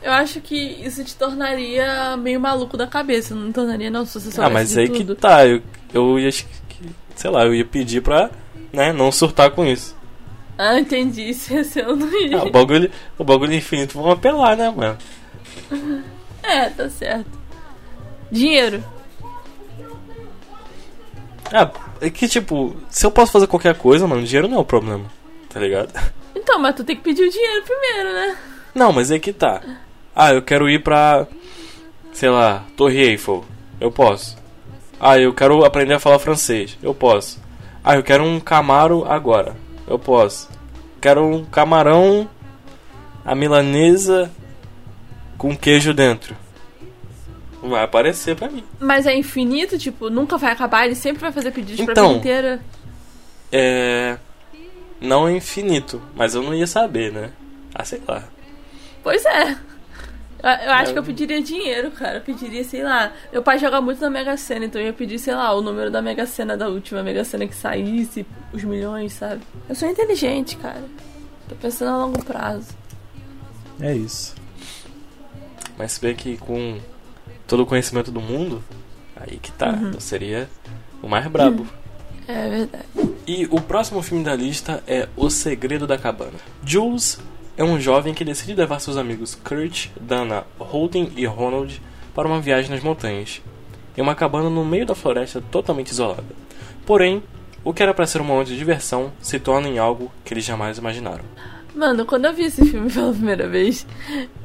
Eu 0.03 0.13
acho 0.13 0.41
que 0.41 0.57
isso 0.57 1.05
te 1.05 1.15
tornaria 1.15 2.17
meio 2.17 2.41
maluco 2.41 2.77
da 2.77 2.87
cabeça, 2.87 3.35
não 3.35 3.53
tornaria 3.53 3.91
não, 3.91 4.07
se 4.07 4.19
você 4.19 4.41
Ah, 4.41 4.49
mas 4.49 4.77
aí 4.77 4.89
que 4.89 4.99
tudo. 5.05 5.15
tá, 5.15 5.47
eu, 5.47 5.63
eu 5.93 6.19
ia, 6.19 6.31
sei 7.21 7.29
lá, 7.29 7.45
eu 7.45 7.55
ia 7.55 7.67
pedir 7.67 8.01
pra, 8.01 8.31
né, 8.73 8.95
não 8.95 9.13
surtar 9.13 9.51
com 9.51 9.67
isso. 9.67 9.95
Ah, 10.57 10.81
entendi, 10.81 11.29
isso 11.29 11.53
ia 11.53 11.63
ser 11.63 11.87
não 11.87 12.09
ia. 12.19 12.39
Ah, 12.39 12.45
o 12.45 12.51
bagulho, 12.51 12.91
o 13.19 13.25
bagulho 13.25 13.53
infinito 13.53 13.99
vamos 13.99 14.15
apelar, 14.15 14.57
né, 14.57 14.71
mano? 14.75 14.97
É, 16.43 16.71
tá 16.71 16.89
certo. 16.89 17.31
Dinheiro. 18.33 18.83
Ah, 21.53 21.71
é 22.01 22.09
que 22.09 22.27
tipo, 22.27 22.75
se 22.89 23.05
eu 23.05 23.11
posso 23.11 23.33
fazer 23.33 23.47
qualquer 23.47 23.75
coisa, 23.75 24.07
mano, 24.07 24.23
dinheiro 24.23 24.49
não 24.49 24.57
é 24.57 24.61
o 24.61 24.65
problema. 24.65 25.05
Tá 25.51 25.61
ligado? 25.61 25.93
Então, 26.33 26.59
mas 26.59 26.75
tu 26.75 26.85
tem 26.85 26.97
que 26.97 27.03
pedir 27.03 27.23
o 27.23 27.31
dinheiro 27.31 27.63
primeiro, 27.65 28.15
né? 28.15 28.37
Não, 28.75 28.93
mas 28.93 29.11
é 29.11 29.19
que 29.19 29.33
tá. 29.33 29.61
Ah, 30.17 30.33
eu 30.33 30.41
quero 30.41 30.71
ir 30.71 30.83
pra. 30.83 31.27
Sei 32.13 32.31
lá, 32.31 32.65
Torre 32.77 32.99
Eiffel. 32.99 33.45
Eu 33.79 33.93
posso. 33.93 34.40
Ah, 35.01 35.19
eu 35.19 35.33
quero 35.33 35.65
aprender 35.65 35.95
a 35.95 35.99
falar 35.99 36.19
francês. 36.19 36.77
Eu 36.83 36.95
posso. 36.95 37.41
Ah, 37.83 37.97
eu 37.97 38.03
quero 38.03 38.23
um 38.23 38.39
camaro 38.39 39.05
agora. 39.11 39.57
Eu 39.87 39.99
posso. 39.99 40.49
Quero 41.01 41.25
um 41.25 41.45
camarão 41.45 42.29
a 43.25 43.35
milanesa 43.35 44.31
com 45.39 45.57
queijo 45.57 45.95
dentro. 45.95 46.37
Vai 47.63 47.83
aparecer 47.85 48.37
pra 48.37 48.49
mim. 48.51 48.65
Mas 48.79 49.07
é 49.07 49.15
infinito, 49.17 49.79
tipo, 49.79 50.09
nunca 50.11 50.37
vai 50.39 50.53
acabar, 50.53 50.85
ele 50.87 50.95
sempre 50.95 51.21
vai 51.21 51.33
fazer 51.33 51.51
pedidos 51.51 51.85
pra 51.85 51.93
Então. 51.93 52.09
vida 52.09 52.19
inteira. 52.19 52.61
É. 53.53 54.17
Não 55.01 55.27
é 55.27 55.33
infinito, 55.33 56.01
mas 56.15 56.35
eu 56.35 56.43
não 56.43 56.55
ia 56.55 56.67
saber, 56.67 57.11
né? 57.13 57.31
Ah, 57.75 57.85
sei 57.85 58.01
lá. 58.07 58.23
Pois 59.03 59.25
é. 59.25 59.57
Eu, 60.43 60.49
eu 60.67 60.73
acho 60.73 60.91
É. 60.91 60.93
que 60.95 60.99
eu 60.99 61.03
pediria 61.03 61.43
dinheiro, 61.43 61.91
cara. 61.91 62.19
Eu 62.19 62.21
pediria, 62.23 62.65
sei 62.65 62.83
lá. 62.83 63.13
Meu 63.33 63.43
pai 63.43 63.59
joga 63.59 63.81
muito 63.81 64.01
na 64.01 64.09
Mega 64.11 64.37
Sena, 64.37 64.65
então 64.67 64.81
eu 64.81 64.87
ia 64.89 64.93
pedir, 64.93 65.19
sei 65.19 65.35
lá, 65.35 65.53
o 65.55 65.61
número 65.61 65.91
da 65.91 66.01
Mega 66.01 66.27
Sena 66.27 66.57
da 66.57 66.69
última 66.69 67.03
Mega 67.03 67.25
Sena 67.25 67.47
que 67.47 67.55
saísse, 67.55 68.25
os 68.53 68.65
milhões, 68.65 69.13
sabe? 69.13 69.43
Eu 69.69 69.75
sou 69.75 69.89
inteligente, 69.89 70.57
cara. 70.57 70.83
Tô 71.49 71.55
pensando 71.57 71.91
a 71.91 71.97
longo 72.07 72.25
prazo. 72.25 72.69
É 73.81 73.95
isso. 73.95 74.35
Mas 75.77 75.93
se 75.93 76.01
bem 76.01 76.15
que 76.15 76.37
com 76.37 76.79
todo 77.47 77.63
o 77.63 77.67
conhecimento 77.67 78.11
do 78.11 78.21
mundo, 78.21 78.63
aí 79.17 79.39
que 79.39 79.51
tá. 79.53 79.71
Uhum. 79.71 79.93
Eu 79.95 80.01
seria 80.01 80.49
o 81.03 81.09
mais 81.09 81.27
brabo. 81.27 81.67
É 82.29 82.49
verdade. 82.49 82.85
E 83.27 83.47
o 83.51 83.61
próximo 83.61 84.03
filme 84.03 84.23
da 84.23 84.35
lista 84.37 84.83
é 84.87 85.09
O 85.17 85.29
Segredo 85.31 85.87
da 85.87 85.99
Cabana. 85.99 86.39
Jules 86.65 87.19
é 87.57 87.65
um 87.65 87.81
jovem 87.81 88.15
que 88.15 88.25
decide 88.25 88.55
levar 88.55 88.81
seus 88.81 88.97
amigos 88.97 89.35
Kurt, 89.35 89.89
Dana, 90.01 90.45
Holden 90.59 91.13
e 91.17 91.27
Ronald 91.27 91.81
para 92.15 92.29
uma 92.29 92.41
viagem 92.41 92.71
nas 92.71 92.83
montanhas, 92.83 93.43
em 93.97 94.01
uma 94.01 94.15
cabana 94.15 94.49
no 94.49 94.65
meio 94.65 94.87
da 94.87 94.95
floresta 94.95 95.43
totalmente 95.51 95.91
isolada. 95.91 96.25
Porém, 96.87 97.23
o 97.63 97.75
que 97.75 97.83
era 97.83 97.95
para 97.95 98.07
ser 98.07 98.21
um 98.21 98.25
momento 98.25 98.49
de 98.49 98.57
diversão 98.57 99.13
se 99.21 99.39
torna 99.39 99.69
em 99.69 99.79
algo 99.79 100.11
que 100.25 100.33
eles 100.33 100.45
jamais 100.45 100.79
imaginaram. 100.79 101.25
Mano, 101.75 102.05
quando 102.05 102.25
eu 102.25 102.33
vi 102.33 102.45
esse 102.45 102.65
filme 102.65 102.91
pela 102.93 103.13
primeira 103.13 103.49
vez, 103.49 103.87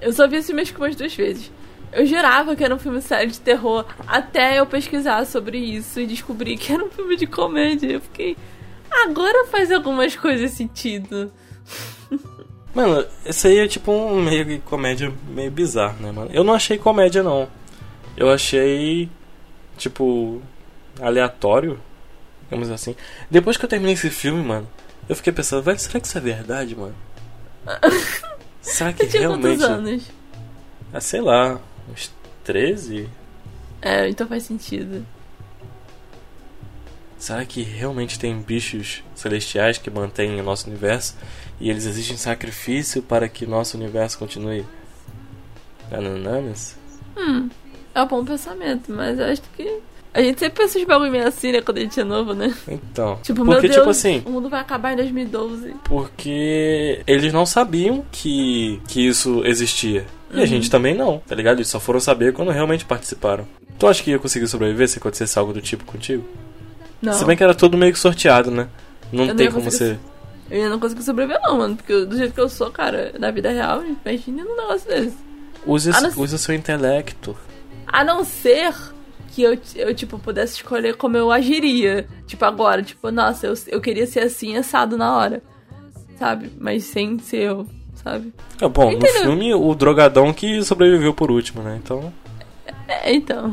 eu 0.01 0.11
só 0.13 0.27
vi 0.27 0.37
esse 0.37 0.47
filme 0.47 0.61
acho 0.61 0.73
que 0.73 0.79
umas 0.79 0.95
duas 0.95 1.15
vezes. 1.15 1.51
Eu 1.91 2.05
jurava 2.05 2.55
que 2.55 2.63
era 2.63 2.75
um 2.75 2.79
filme 2.79 3.01
sério 3.01 3.31
de 3.31 3.39
terror 3.39 3.85
até 4.05 4.59
eu 4.59 4.65
pesquisar 4.65 5.25
sobre 5.25 5.57
isso 5.57 5.99
e 5.99 6.05
descobrir 6.05 6.57
que 6.57 6.73
era 6.73 6.83
um 6.83 6.89
filme 6.89 7.15
de 7.15 7.25
comédia. 7.25 7.93
Eu 7.93 8.01
fiquei. 8.01 8.35
Agora 8.91 9.47
faz 9.47 9.71
algumas 9.71 10.15
coisas 10.15 10.51
sentido. 10.51 11.31
Mano, 12.75 13.07
esse 13.25 13.47
aí 13.47 13.59
é 13.59 13.67
tipo 13.69 13.89
um 13.89 14.21
meio 14.21 14.43
de 14.43 14.59
comédia 14.59 15.11
meio 15.29 15.49
bizarro, 15.49 15.95
né, 16.01 16.11
mano? 16.11 16.29
Eu 16.33 16.43
não 16.43 16.53
achei 16.53 16.77
comédia, 16.77 17.23
não. 17.23 17.47
Eu 18.17 18.29
achei, 18.29 19.09
tipo, 19.77 20.41
aleatório, 20.99 21.79
digamos 22.43 22.69
assim. 22.69 22.93
Depois 23.31 23.55
que 23.55 23.63
eu 23.63 23.69
terminei 23.69 23.93
esse 23.93 24.09
filme, 24.09 24.43
mano, 24.43 24.69
eu 25.07 25.15
fiquei 25.15 25.31
pensando, 25.31 25.63
velho, 25.63 25.79
será 25.79 26.01
que 26.01 26.07
isso 26.07 26.17
é 26.17 26.21
verdade, 26.21 26.75
mano? 26.75 26.95
será 28.61 28.91
que 28.91 29.07
tinha 29.07 29.21
realmente. 29.21 29.57
quantos 29.57 29.63
anos? 29.63 30.03
Ah, 30.93 30.99
sei 30.99 31.21
lá, 31.21 31.61
uns 31.89 32.13
13? 32.43 33.09
É, 33.81 34.09
então 34.09 34.27
faz 34.27 34.43
sentido. 34.43 35.05
Será 37.17 37.45
que 37.45 37.63
realmente 37.63 38.19
tem 38.19 38.37
bichos 38.41 39.01
celestiais 39.15 39.77
que 39.77 39.89
mantêm 39.89 40.39
o 40.39 40.43
nosso 40.43 40.67
universo 40.69 41.15
e 41.59 41.69
eles 41.69 41.85
exigem 41.85 42.17
sacrifício 42.17 43.01
para 43.01 43.27
que 43.29 43.45
nosso 43.45 43.77
universo 43.77 44.17
continue? 44.19 44.65
Hum, 47.17 47.49
é 47.93 48.01
um 48.01 48.07
bom 48.07 48.25
pensamento, 48.25 48.91
mas 48.91 49.19
eu 49.19 49.25
acho 49.25 49.41
que. 49.55 49.79
A 50.13 50.21
gente 50.21 50.39
sempre 50.39 50.63
pensa 50.63 50.79
uns 50.79 50.85
bagulho 50.85 51.11
meio 51.11 51.27
assim, 51.27 51.51
né, 51.51 51.61
quando 51.61 51.77
a 51.77 51.81
gente 51.81 51.99
é 51.99 52.03
novo, 52.05 52.33
né? 52.33 52.55
Então, 52.69 53.19
Tipo, 53.21 53.43
meu 53.43 53.55
porque 53.55 53.67
Deus, 53.67 53.79
tipo 53.79 53.89
assim, 53.89 54.23
o 54.25 54.29
mundo 54.29 54.47
vai 54.49 54.61
acabar 54.61 54.93
em 54.93 54.95
2012. 54.95 55.75
porque 55.83 57.01
eles 57.05 57.33
não 57.33 57.45
sabiam 57.45 58.03
que 58.13 58.81
que 58.87 59.05
isso 59.05 59.41
existia. 59.45 60.05
E 60.31 60.37
a 60.37 60.39
Uhum. 60.41 60.45
gente 60.47 60.69
também 60.71 60.95
não, 60.95 61.19
tá 61.19 61.35
ligado? 61.35 61.57
Eles 61.57 61.67
só 61.67 61.81
foram 61.81 61.99
saber 61.99 62.31
quando 62.31 62.49
realmente 62.51 62.85
participaram. 62.85 63.45
Tu 63.77 63.85
acha 63.87 64.01
que 64.01 64.11
ia 64.11 64.17
conseguir 64.19 64.47
sobreviver 64.47 64.87
se 64.87 64.97
acontecesse 64.99 65.37
algo 65.37 65.51
do 65.51 65.61
tipo 65.61 65.83
contigo? 65.83 66.23
Não, 67.01 67.11
Se 67.11 67.25
bem 67.25 67.35
que 67.35 67.43
era 67.43 67.53
tudo 67.53 67.77
meio 67.77 67.91
que 67.91 67.99
sorteado, 67.99 68.49
né? 68.49 68.69
Não 69.11 69.25
Eu 69.25 69.35
tem 69.35 69.51
como 69.51 69.65
conseguir 69.65 69.95
você. 69.95 69.99
Eu 70.49 70.57
ainda 70.57 70.69
não 70.69 70.79
consigo 70.79 71.01
sobreviver 71.01 71.41
não, 71.43 71.57
mano, 71.57 71.75
porque 71.75 72.05
do 72.05 72.17
jeito 72.17 72.33
que 72.33 72.39
eu 72.39 72.49
sou, 72.49 72.69
cara, 72.71 73.13
na 73.19 73.31
vida 73.31 73.49
real, 73.49 73.83
imagina 73.83 74.43
um 74.43 74.55
negócio 74.55 74.87
desse. 74.87 75.17
Use, 75.65 75.89
não 75.89 76.09
use 76.17 76.37
seu 76.37 76.53
intelecto. 76.53 77.35
A 77.87 78.03
não 78.03 78.23
ser 78.23 78.73
que 79.31 79.41
eu, 79.41 79.57
eu, 79.75 79.93
tipo, 79.93 80.19
pudesse 80.19 80.55
escolher 80.55 80.95
como 80.95 81.17
eu 81.17 81.31
agiria. 81.31 82.07
Tipo, 82.27 82.45
agora. 82.45 82.83
Tipo, 82.83 83.09
nossa, 83.11 83.47
eu, 83.47 83.53
eu 83.67 83.81
queria 83.81 84.05
ser 84.05 84.21
assim, 84.21 84.55
assado 84.55 84.97
na 84.97 85.15
hora. 85.17 85.41
Sabe? 86.17 86.51
Mas 86.57 86.83
sem 86.85 87.19
ser 87.19 87.41
eu, 87.41 87.67
sabe? 87.95 88.33
É 88.61 88.67
bom, 88.69 88.91
no 88.91 88.97
Entendeu? 88.97 89.21
filme, 89.23 89.53
o 89.53 89.75
drogadão 89.75 90.31
que 90.31 90.63
sobreviveu 90.63 91.13
por 91.13 91.31
último, 91.31 91.61
né? 91.63 91.79
Então. 91.83 92.13
É, 92.87 93.13
então. 93.13 93.51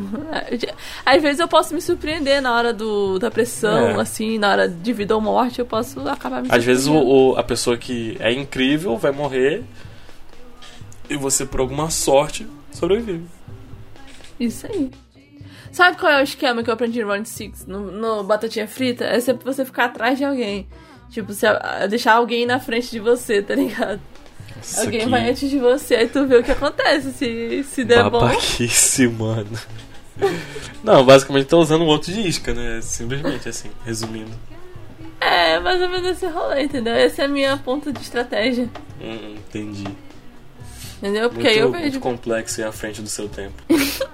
Às 1.07 1.23
vezes 1.23 1.41
eu 1.41 1.49
posso 1.49 1.73
me 1.75 1.81
surpreender 1.81 2.43
na 2.43 2.55
hora 2.55 2.73
do, 2.73 3.19
da 3.19 3.31
pressão, 3.31 3.91
É. 3.99 4.01
assim, 4.01 4.39
na 4.39 4.51
hora 4.51 4.69
de 4.69 4.93
vida 4.93 5.15
ou 5.15 5.21
morte, 5.21 5.59
eu 5.59 5.65
posso 5.67 6.07
acabar 6.09 6.43
me 6.43 6.49
Às 6.51 6.63
vezes 6.65 6.87
o, 6.87 6.95
o- 6.95 7.37
a 7.37 7.43
pessoa 7.43 7.77
que 7.79 8.17
é 8.21 8.31
incrível 8.33 8.97
vai 8.99 9.11
morrer 9.13 9.63
e 11.09 11.17
você, 11.17 11.47
por 11.47 11.61
alguma 11.61 11.89
sorte, 11.91 12.47
sobrevive. 12.73 13.25
Isso 14.39 14.67
aí. 14.67 14.91
Sabe 15.71 15.97
qual 15.97 16.13
é 16.13 16.21
o 16.21 16.25
esquema 16.25 16.63
que 16.63 16.69
eu 16.69 16.75
aprendi 16.75 17.01
no 17.03 17.09
Round 17.09 17.27
Six 17.29 17.65
no, 17.67 17.91
no 17.91 18.23
Batatinha 18.25 18.69
Frita? 18.69 19.05
É 19.05 19.19
sempre 19.21 19.45
você 19.45 19.65
ficar 19.65 19.87
atrás 19.87 20.19
de 20.19 20.25
alguém. 20.25 20.67
Tipo, 21.11 21.33
ah, 21.47 21.87
deixar 21.87 22.15
alguém 22.15 22.45
na 22.45 22.59
frente 22.61 22.91
de 22.91 22.99
você, 23.01 23.41
tá 23.41 23.55
ligado? 23.55 24.01
Isso 24.63 24.81
alguém 24.81 25.01
aqui, 25.03 25.11
vai 25.11 25.31
antes 25.31 25.51
de 25.51 25.59
você, 25.59 25.95
aí 25.97 26.09
tu 26.09 26.27
vê 26.27 26.37
o 26.37 26.43
que 26.43 26.53
acontece. 26.53 27.13
Se, 27.13 27.65
se 27.65 27.85
der 27.85 28.05
bom. 28.05 28.21
babaquice, 28.21 29.09
mano. 29.09 29.59
Não, 30.85 31.05
basicamente 31.05 31.47
tá 31.47 31.57
usando 31.57 31.83
um 31.83 31.87
outro 31.87 32.13
de 32.13 32.21
isca, 32.21 32.53
né? 32.55 32.81
Simplesmente 32.83 33.49
assim, 33.49 33.71
resumindo. 33.85 34.31
É, 35.21 35.59
mais 35.61 35.81
ou 35.81 35.89
menos 35.89 36.11
esse 36.11 36.27
rolê, 36.27 36.65
entendeu? 36.65 36.95
Essa 36.95 37.23
é 37.23 37.25
a 37.25 37.29
minha 37.29 37.57
ponta 37.57 37.93
de 37.93 38.01
estratégia. 38.01 38.69
Hum, 39.01 39.37
entendi. 39.37 39.85
Entendeu? 40.99 41.29
Porque 41.31 41.45
Muito, 41.45 41.55
aí 41.55 41.59
eu 41.59 41.71
muito 41.71 41.83
vejo. 41.83 42.01
complexo 42.01 42.61
e 42.61 42.65
à 42.65 42.71
frente 42.73 43.03
do 43.03 43.09
seu 43.09 43.29
tempo. 43.29 43.63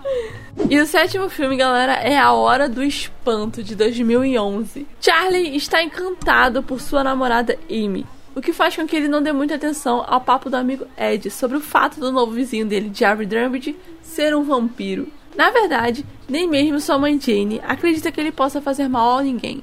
E 0.68 0.78
o 0.80 0.86
sétimo 0.86 1.30
filme, 1.30 1.56
galera, 1.56 1.92
é 1.94 2.18
A 2.18 2.32
Hora 2.32 2.68
do 2.68 2.82
Espanto, 2.82 3.62
de 3.62 3.74
2011. 3.76 4.86
Charlie 5.00 5.56
está 5.56 5.82
encantado 5.82 6.62
por 6.62 6.80
sua 6.80 7.04
namorada 7.04 7.56
Amy, 7.70 8.04
o 8.38 8.40
que 8.40 8.52
faz 8.52 8.76
com 8.76 8.86
que 8.86 8.94
ele 8.94 9.08
não 9.08 9.20
dê 9.20 9.32
muita 9.32 9.56
atenção 9.56 10.04
ao 10.06 10.20
papo 10.20 10.48
do 10.48 10.54
amigo 10.56 10.86
Ed 10.96 11.28
sobre 11.28 11.56
o 11.56 11.60
fato 11.60 11.98
do 11.98 12.12
novo 12.12 12.30
vizinho 12.30 12.64
dele, 12.64 12.92
Jerry 12.94 13.26
Drummond, 13.26 13.74
ser 14.00 14.34
um 14.36 14.44
vampiro. 14.44 15.08
Na 15.36 15.50
verdade, 15.50 16.06
nem 16.28 16.48
mesmo 16.48 16.78
sua 16.78 16.98
mãe 16.98 17.20
Jane 17.20 17.60
acredita 17.64 18.12
que 18.12 18.20
ele 18.20 18.30
possa 18.30 18.60
fazer 18.60 18.88
mal 18.88 19.18
a 19.18 19.22
ninguém. 19.24 19.60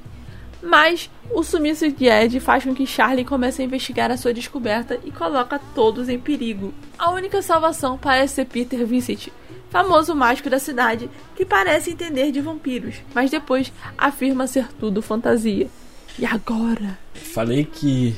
Mas 0.62 1.10
o 1.30 1.42
sumiço 1.42 1.90
de 1.90 2.06
Ed 2.06 2.38
faz 2.38 2.64
com 2.64 2.74
que 2.74 2.86
Charlie 2.86 3.24
comece 3.24 3.62
a 3.62 3.64
investigar 3.64 4.10
a 4.10 4.16
sua 4.18 4.34
descoberta 4.34 5.00
e 5.04 5.10
coloca 5.10 5.58
todos 5.74 6.10
em 6.10 6.18
perigo. 6.18 6.74
A 6.98 7.10
única 7.12 7.40
salvação 7.40 7.96
parece 7.96 8.34
ser 8.34 8.44
Peter 8.44 8.84
Vincent, 8.86 9.28
famoso 9.70 10.14
mágico 10.14 10.50
da 10.50 10.58
cidade 10.58 11.08
que 11.34 11.46
parece 11.46 11.92
entender 11.92 12.30
de 12.30 12.42
vampiros, 12.42 12.96
mas 13.14 13.30
depois 13.30 13.72
afirma 13.96 14.46
ser 14.46 14.68
tudo 14.78 15.00
fantasia. 15.00 15.66
E 16.18 16.24
agora? 16.24 16.98
Falei 17.14 17.64
que, 17.64 18.16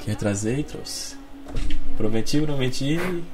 que 0.00 0.10
ia 0.10 0.16
trazer 0.16 0.58
e 0.58 0.64
trouxe. 0.64 1.16
Prometi, 1.96 2.40
prometi 2.40 2.94
e 2.96 3.24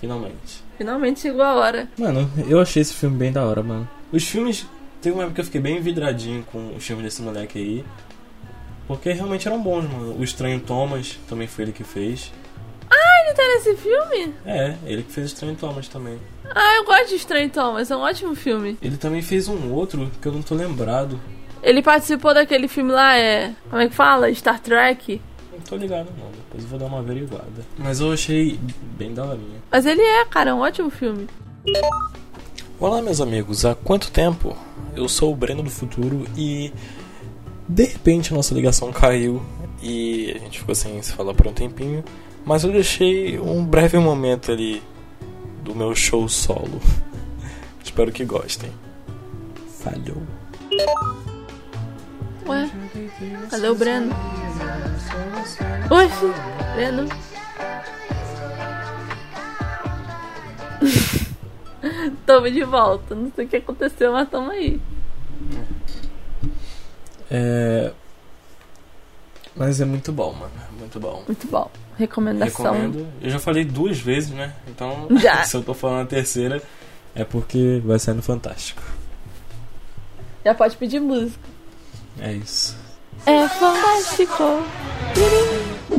finalmente. 0.00 0.62
Finalmente 0.76 1.20
chegou 1.20 1.42
a 1.42 1.54
hora. 1.54 1.88
Mano, 1.98 2.30
eu 2.48 2.60
achei 2.60 2.82
esse 2.82 2.94
filme 2.94 3.16
bem 3.16 3.32
da 3.32 3.44
hora, 3.44 3.62
mano. 3.62 3.88
Os 4.12 4.24
filmes. 4.24 4.66
Teve 5.00 5.14
uma 5.14 5.22
época 5.22 5.36
que 5.36 5.40
eu 5.40 5.44
fiquei 5.46 5.60
bem 5.60 5.80
vidradinho 5.80 6.44
com 6.52 6.74
os 6.76 6.84
filmes 6.84 7.04
desse 7.04 7.22
moleque 7.22 7.58
aí. 7.58 7.84
Porque 8.86 9.12
realmente 9.12 9.48
eram 9.48 9.62
bons, 9.62 9.84
mano. 9.84 10.18
O 10.18 10.22
Estranho 10.22 10.60
Thomas 10.60 11.18
também 11.26 11.46
foi 11.46 11.64
ele 11.64 11.72
que 11.72 11.84
fez. 11.84 12.30
Ele 13.30 13.36
tá 13.36 13.42
nesse 13.46 13.76
filme? 13.76 14.34
É, 14.44 14.74
ele 14.84 15.04
que 15.04 15.12
fez 15.12 15.30
o 15.30 15.32
Estranho 15.32 15.54
Thomas 15.54 15.86
também. 15.86 16.18
Ah, 16.52 16.76
eu 16.76 16.84
gosto 16.84 17.10
de 17.10 17.14
Estranho 17.14 17.48
Thomas, 17.48 17.88
é 17.88 17.96
um 17.96 18.00
ótimo 18.00 18.34
filme. 18.34 18.76
Ele 18.82 18.96
também 18.96 19.22
fez 19.22 19.46
um 19.46 19.72
outro 19.72 20.10
que 20.20 20.26
eu 20.26 20.32
não 20.32 20.42
tô 20.42 20.56
lembrado. 20.56 21.20
Ele 21.62 21.80
participou 21.80 22.34
daquele 22.34 22.66
filme 22.66 22.90
lá, 22.90 23.16
é. 23.16 23.54
Como 23.68 23.80
é 23.80 23.88
que 23.88 23.94
fala? 23.94 24.34
Star 24.34 24.58
Trek. 24.58 25.20
Tô 25.70 25.76
ligado 25.76 26.08
não, 26.18 26.28
depois 26.32 26.64
eu 26.64 26.68
vou 26.68 26.78
dar 26.80 26.86
uma 26.86 26.98
averiguada. 26.98 27.64
Mas 27.78 28.00
eu 28.00 28.12
achei 28.12 28.58
bem 28.98 29.14
daorinha. 29.14 29.62
Mas 29.70 29.86
ele 29.86 30.02
é, 30.02 30.24
cara, 30.24 30.50
é 30.50 30.54
um 30.54 30.58
ótimo 30.58 30.90
filme. 30.90 31.28
Olá 32.80 33.00
meus 33.00 33.20
amigos, 33.20 33.64
há 33.64 33.76
quanto 33.76 34.10
tempo? 34.10 34.56
Eu 34.96 35.08
sou 35.08 35.32
o 35.32 35.36
Breno 35.36 35.62
do 35.62 35.70
Futuro 35.70 36.26
e 36.36 36.72
De 37.68 37.84
repente 37.84 38.32
a 38.32 38.36
nossa 38.36 38.52
ligação 38.52 38.90
caiu 38.90 39.40
e 39.80 40.32
a 40.34 40.38
gente 40.40 40.58
ficou 40.58 40.74
sem 40.74 41.00
se 41.02 41.12
falar 41.12 41.34
por 41.34 41.46
um 41.46 41.52
tempinho. 41.52 42.02
Mas 42.44 42.64
eu 42.64 42.72
deixei 42.72 43.38
um 43.38 43.64
breve 43.64 43.96
momento 43.96 44.50
ali 44.50 44.82
do 45.62 45.72
meu 45.72 45.94
show 45.94 46.28
solo. 46.28 46.80
Espero 47.80 48.10
que 48.10 48.24
gostem. 48.24 48.72
Falhou. 49.78 50.20
Ué, 52.48 52.68
cadê 53.48 53.68
o 53.68 53.74
Breno? 53.76 54.12
Oxi, 55.90 56.32
Breno. 56.74 57.08
tamo 62.24 62.50
de 62.50 62.64
volta. 62.64 63.14
Não 63.14 63.30
sei 63.34 63.44
o 63.44 63.48
que 63.48 63.56
aconteceu, 63.56 64.12
mas 64.12 64.28
tamo 64.28 64.50
aí. 64.50 64.80
É. 67.30 67.92
Mas 69.56 69.80
é 69.80 69.84
muito 69.84 70.12
bom, 70.12 70.32
mano. 70.32 70.52
Muito 70.78 71.00
bom. 71.00 71.24
Muito 71.26 71.46
bom. 71.48 71.70
Recomendação. 71.98 72.72
Recomendo. 72.72 73.06
Eu 73.20 73.30
já 73.30 73.38
falei 73.38 73.64
duas 73.64 73.98
vezes, 73.98 74.30
né? 74.30 74.54
Então, 74.68 75.08
Já. 75.20 75.42
se 75.44 75.56
eu 75.56 75.62
tô 75.62 75.74
falando 75.74 76.02
a 76.02 76.06
terceira, 76.06 76.62
é 77.14 77.24
porque 77.24 77.82
vai 77.84 77.98
sendo 77.98 78.22
fantástico. 78.22 78.82
Já 80.44 80.54
pode 80.54 80.76
pedir 80.76 81.00
música. 81.00 81.48
É 82.18 82.32
isso. 82.32 82.76
É 83.26 83.46
fantástico. 83.48 84.62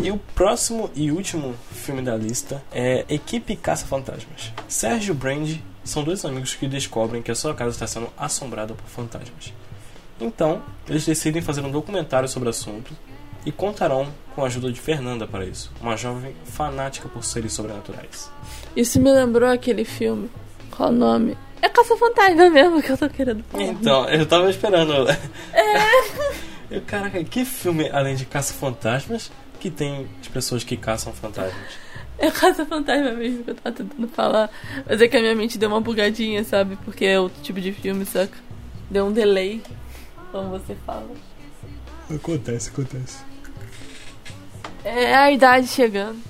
E 0.03 0.09
o 0.09 0.17
próximo 0.33 0.89
e 0.95 1.11
último 1.11 1.53
filme 1.71 2.01
da 2.01 2.15
lista 2.15 2.63
é 2.71 3.05
Equipe 3.07 3.55
Caça-Fantasmas. 3.55 4.51
Sérgio 4.67 5.13
e 5.13 5.15
Brand 5.15 5.57
são 5.83 6.03
dois 6.03 6.25
amigos 6.25 6.55
que 6.55 6.67
descobrem 6.67 7.21
que 7.21 7.29
a 7.29 7.35
sua 7.35 7.53
casa 7.53 7.69
está 7.69 7.85
sendo 7.85 8.09
assombrada 8.17 8.73
por 8.73 8.87
fantasmas. 8.87 9.53
Então, 10.19 10.63
eles 10.89 11.05
decidem 11.05 11.39
fazer 11.39 11.61
um 11.61 11.69
documentário 11.69 12.27
sobre 12.27 12.47
o 12.47 12.49
assunto 12.49 12.91
e 13.45 13.51
contarão 13.51 14.07
com 14.33 14.43
a 14.43 14.47
ajuda 14.47 14.71
de 14.71 14.81
Fernanda 14.81 15.27
para 15.27 15.45
isso, 15.45 15.71
uma 15.79 15.95
jovem 15.95 16.35
fanática 16.45 17.07
por 17.07 17.23
seres 17.23 17.53
sobrenaturais. 17.53 18.31
Isso 18.75 18.99
me 18.99 19.11
lembrou 19.11 19.51
aquele 19.51 19.85
filme. 19.85 20.31
Qual 20.71 20.89
o 20.89 20.91
nome? 20.91 21.37
É 21.61 21.69
Caça-Fantasma 21.69 22.49
mesmo 22.49 22.81
que 22.81 22.91
eu 22.91 22.97
tô 22.97 23.07
querendo 23.07 23.43
falar. 23.43 23.63
Então, 23.65 24.09
eu 24.09 24.25
tava 24.25 24.49
esperando. 24.49 25.07
É. 25.07 26.41
Eu, 26.71 26.81
caraca, 26.83 27.21
que 27.21 27.43
filme, 27.43 27.89
além 27.89 28.15
de 28.15 28.25
Caça-Fantasmas, 28.25 29.29
que 29.61 29.69
tem 29.69 30.09
as 30.19 30.27
pessoas 30.27 30.63
que 30.63 30.75
caçam 30.75 31.13
fantasmas? 31.13 31.53
É 32.17 32.29
Caça-Fantasma 32.29 33.13
mesmo 33.13 33.43
que 33.43 33.49
eu 33.49 33.55
tava 33.55 33.75
tentando 33.75 34.07
falar. 34.09 34.47
Mas 34.87 35.01
é 35.01 35.07
que 35.07 35.17
a 35.17 35.19
minha 35.19 35.33
mente 35.33 35.57
deu 35.57 35.67
uma 35.67 35.81
bugadinha, 35.81 36.43
sabe? 36.43 36.77
Porque 36.85 37.03
é 37.03 37.19
outro 37.19 37.41
tipo 37.41 37.59
de 37.59 37.71
filme, 37.71 38.05
saca? 38.05 38.37
Deu 38.91 39.07
um 39.07 39.11
delay, 39.11 39.59
como 40.31 40.49
você 40.49 40.75
fala. 40.85 41.09
Acontece, 42.13 42.69
acontece. 42.69 43.23
É 44.83 45.15
a 45.15 45.31
idade 45.31 45.65
chegando. 45.65 46.21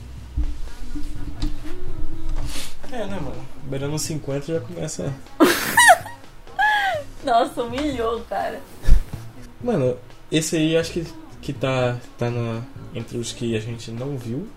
É, 2.90 3.06
né, 3.06 3.20
mano? 3.20 3.46
Beirando 3.64 4.00
50 4.00 4.46
já 4.54 4.62
começa. 4.62 5.14
Nossa, 7.26 7.64
humilhou, 7.64 8.22
cara. 8.30 8.62
Mano, 9.62 9.98
esse 10.32 10.56
aí 10.56 10.78
acho 10.78 10.94
que, 10.94 11.06
que 11.42 11.52
tá, 11.52 11.98
tá 12.18 12.30
na, 12.30 12.62
entre 12.94 13.18
os 13.18 13.32
que 13.32 13.56
a 13.56 13.60
gente 13.60 13.92
não 13.92 14.18
viu, 14.18 14.48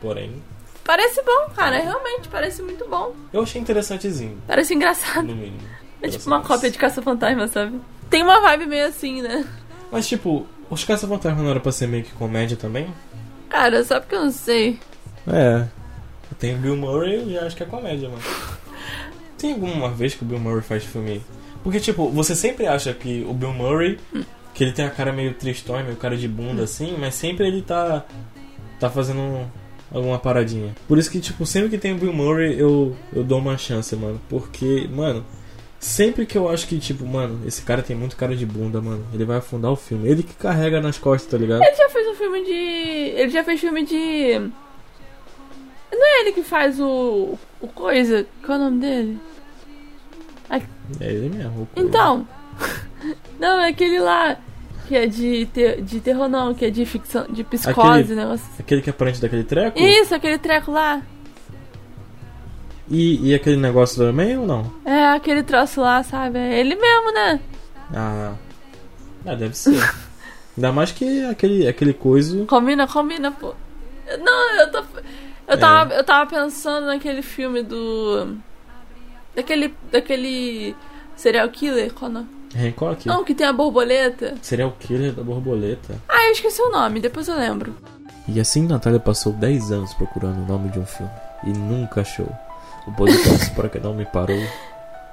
porém. 0.00 0.32
Parece 0.84 1.20
bom, 1.22 1.50
cara. 1.54 1.78
Realmente, 1.78 2.28
parece 2.28 2.62
muito 2.62 2.86
bom. 2.88 3.12
Eu 3.32 3.42
achei 3.42 3.60
interessantezinho, 3.60 4.38
Parece 4.46 4.74
engraçado. 4.74 5.26
no 5.26 5.34
mínimo. 5.34 5.60
É 6.00 6.08
tipo 6.08 6.26
uma 6.26 6.42
cópia 6.42 6.70
de 6.70 6.78
Caça-Fantasma, 6.78 7.48
sabe? 7.48 7.80
Tem 8.08 8.22
uma 8.22 8.40
vibe 8.40 8.66
meio 8.66 8.86
assim, 8.86 9.20
né? 9.22 9.44
Mas 9.90 10.06
tipo, 10.06 10.46
os 10.70 10.84
Caça-Fantasmas 10.84 11.42
não 11.42 11.50
era 11.50 11.58
pra 11.60 11.72
ser 11.72 11.88
meio 11.88 12.04
que 12.04 12.12
comédia 12.12 12.56
também? 12.56 12.86
Cara, 13.48 13.82
só 13.84 13.98
porque 13.98 14.14
eu 14.14 14.24
não 14.24 14.30
sei. 14.32 14.78
É. 15.26 15.66
Tem 16.38 16.54
o 16.54 16.58
Bill 16.58 16.76
Murray, 16.76 17.32
já 17.32 17.46
acho 17.46 17.56
que 17.56 17.62
é 17.62 17.66
comédia, 17.66 18.08
mano. 18.08 18.22
Tem 19.38 19.52
alguma 19.52 19.90
vez 19.90 20.14
que 20.14 20.22
o 20.22 20.26
Bill 20.26 20.38
Murray 20.38 20.62
faz 20.62 20.84
filme. 20.84 21.22
Porque, 21.62 21.80
tipo, 21.80 22.08
você 22.10 22.34
sempre 22.36 22.66
acha 22.66 22.92
que 22.92 23.24
o 23.28 23.32
Bill 23.32 23.52
Murray, 23.52 23.98
que 24.56 24.64
ele 24.64 24.72
tem 24.72 24.86
a 24.86 24.90
cara 24.90 25.12
meio 25.12 25.34
tristonha, 25.34 25.84
meio 25.84 25.96
cara 25.96 26.16
de 26.16 26.26
bunda 26.26 26.62
assim, 26.62 26.96
mas 26.98 27.14
sempre 27.14 27.46
ele 27.46 27.60
tá. 27.60 28.06
tá 28.80 28.88
fazendo 28.88 29.46
alguma 29.92 30.18
paradinha. 30.18 30.74
Por 30.88 30.96
isso 30.96 31.10
que, 31.10 31.20
tipo, 31.20 31.44
sempre 31.44 31.68
que 31.68 31.76
tem 31.76 31.92
o 31.92 31.98
Bill 31.98 32.12
Murray, 32.12 32.58
eu, 32.58 32.96
eu 33.14 33.22
dou 33.22 33.38
uma 33.38 33.58
chance, 33.58 33.94
mano. 33.94 34.18
Porque, 34.30 34.88
mano, 34.90 35.26
sempre 35.78 36.24
que 36.24 36.38
eu 36.38 36.48
acho 36.48 36.66
que, 36.66 36.78
tipo, 36.78 37.04
mano, 37.04 37.46
esse 37.46 37.60
cara 37.60 37.82
tem 37.82 37.94
muito 37.94 38.16
cara 38.16 38.34
de 38.34 38.46
bunda, 38.46 38.80
mano, 38.80 39.06
ele 39.12 39.26
vai 39.26 39.36
afundar 39.36 39.70
o 39.70 39.76
filme. 39.76 40.08
Ele 40.08 40.22
que 40.22 40.32
carrega 40.32 40.80
nas 40.80 40.96
costas, 40.96 41.30
tá 41.30 41.36
ligado? 41.36 41.62
Ele 41.62 41.76
já 41.76 41.90
fez 41.90 42.08
um 42.08 42.14
filme 42.14 42.42
de. 42.42 42.50
Ele 42.50 43.30
já 43.30 43.44
fez 43.44 43.60
filme 43.60 43.84
de. 43.84 44.38
Não 45.92 46.06
é 46.06 46.20
ele 46.22 46.32
que 46.32 46.42
faz 46.42 46.80
o. 46.80 47.38
O 47.60 47.68
coisa? 47.68 48.26
Qual 48.42 48.56
é 48.56 48.60
o 48.62 48.64
nome 48.64 48.80
dele? 48.80 49.20
É 50.98 51.12
ele 51.12 51.28
mesmo. 51.28 51.68
Então. 51.76 52.26
Não, 53.38 53.60
é 53.60 53.68
aquele 53.68 53.98
lá. 54.00 54.36
Que 54.88 54.94
é 54.94 55.06
de, 55.06 55.46
ter, 55.52 55.82
de 55.82 55.98
terror, 55.98 56.28
não, 56.28 56.54
que 56.54 56.64
é 56.64 56.70
de 56.70 56.86
ficção. 56.86 57.26
De 57.28 57.42
psicose, 57.42 58.02
Aquele- 58.02 58.14
negócio. 58.14 58.46
Aquele 58.58 58.80
que 58.82 58.90
é 58.90 58.92
parente 58.92 59.20
daquele 59.20 59.42
treco? 59.42 59.76
Isso, 59.78 60.14
aquele 60.14 60.38
treco 60.38 60.70
lá. 60.70 61.02
E, 62.88 63.30
e 63.30 63.34
aquele 63.34 63.56
negócio 63.56 63.98
também 64.04 64.38
ou 64.38 64.46
não? 64.46 64.72
É 64.84 65.06
aquele 65.08 65.42
troço 65.42 65.80
lá, 65.80 66.02
sabe? 66.04 66.38
É 66.38 66.60
ele 66.60 66.76
mesmo, 66.76 67.12
né? 67.12 67.40
Ah. 67.92 68.34
Ah, 69.26 69.34
deve 69.34 69.56
ser. 69.56 69.74
Ainda 70.56 70.70
mais 70.72 70.92
que 70.92 71.24
aquele, 71.24 71.66
aquele 71.66 71.92
coisa. 71.92 72.44
Combina, 72.46 72.86
combina, 72.86 73.32
pô. 73.32 73.54
Não, 74.20 74.60
eu 74.60 74.70
tô. 74.70 74.84
Eu 75.48 75.58
tava, 75.58 75.94
eu 75.94 76.04
tava 76.04 76.30
pensando 76.30 76.86
naquele 76.86 77.22
filme 77.22 77.62
do. 77.62 78.36
Daquele. 79.34 79.74
Daquele. 79.90 80.76
Serial 81.16 81.48
killer? 81.48 81.92
Qual 81.92 82.08
é 82.08 82.10
o 82.10 82.14
nome? 82.18 82.35
Hancock? 82.56 83.06
Não, 83.06 83.24
que 83.24 83.34
tem 83.34 83.46
a 83.46 83.52
borboleta. 83.52 84.34
Seria 84.42 84.66
o 84.66 84.72
killer 84.72 85.12
da 85.12 85.22
borboleta. 85.22 85.94
Ah, 86.08 86.26
eu 86.26 86.32
esqueci 86.32 86.60
o 86.62 86.70
nome, 86.70 87.00
depois 87.00 87.28
eu 87.28 87.36
lembro. 87.36 87.74
E 88.28 88.40
assim 88.40 88.66
Natália 88.66 88.98
passou 88.98 89.32
10 89.32 89.70
anos 89.72 89.94
procurando 89.94 90.42
o 90.42 90.46
nome 90.46 90.68
de 90.70 90.78
um 90.78 90.86
filme 90.86 91.12
e 91.44 91.50
nunca 91.50 92.00
achou. 92.00 92.28
O 92.86 92.92
podcast 92.92 93.50
Para 93.54 93.68
Que 93.68 93.78
Não 93.78 93.94
Me 93.94 94.04
Parou. 94.04 94.40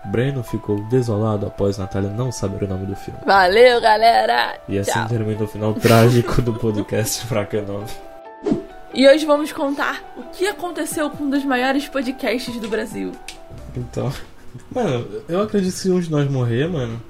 Breno 0.05 0.43
ficou 0.43 0.81
desolado 0.89 1.45
após 1.45 1.77
Natália 1.77 2.09
não 2.09 2.31
saber 2.31 2.65
o 2.65 2.67
nome 2.67 2.85
do 2.85 2.95
filme. 2.95 3.19
Valeu, 3.25 3.79
galera! 3.79 4.59
E 4.67 4.77
assim 4.77 4.91
Tchau. 4.91 5.07
termina 5.07 5.43
o 5.43 5.47
final 5.47 5.73
trágico 5.73 6.41
do 6.41 6.53
podcast 6.53 7.25
Pra 7.27 7.45
Que. 7.45 7.63
E 8.93 9.07
hoje 9.07 9.25
vamos 9.25 9.51
contar 9.51 10.03
o 10.17 10.23
que 10.23 10.45
aconteceu 10.47 11.09
com 11.09 11.23
um 11.23 11.29
dos 11.29 11.43
maiores 11.45 11.87
podcasts 11.87 12.59
do 12.59 12.67
Brasil. 12.67 13.11
Então. 13.75 14.11
Mano, 14.71 15.07
eu 15.27 15.41
acredito 15.41 15.73
que 15.73 15.79
se 15.79 15.89
um 15.89 15.99
de 15.99 16.11
nós 16.11 16.29
morrer, 16.29 16.67
mano. 16.67 17.01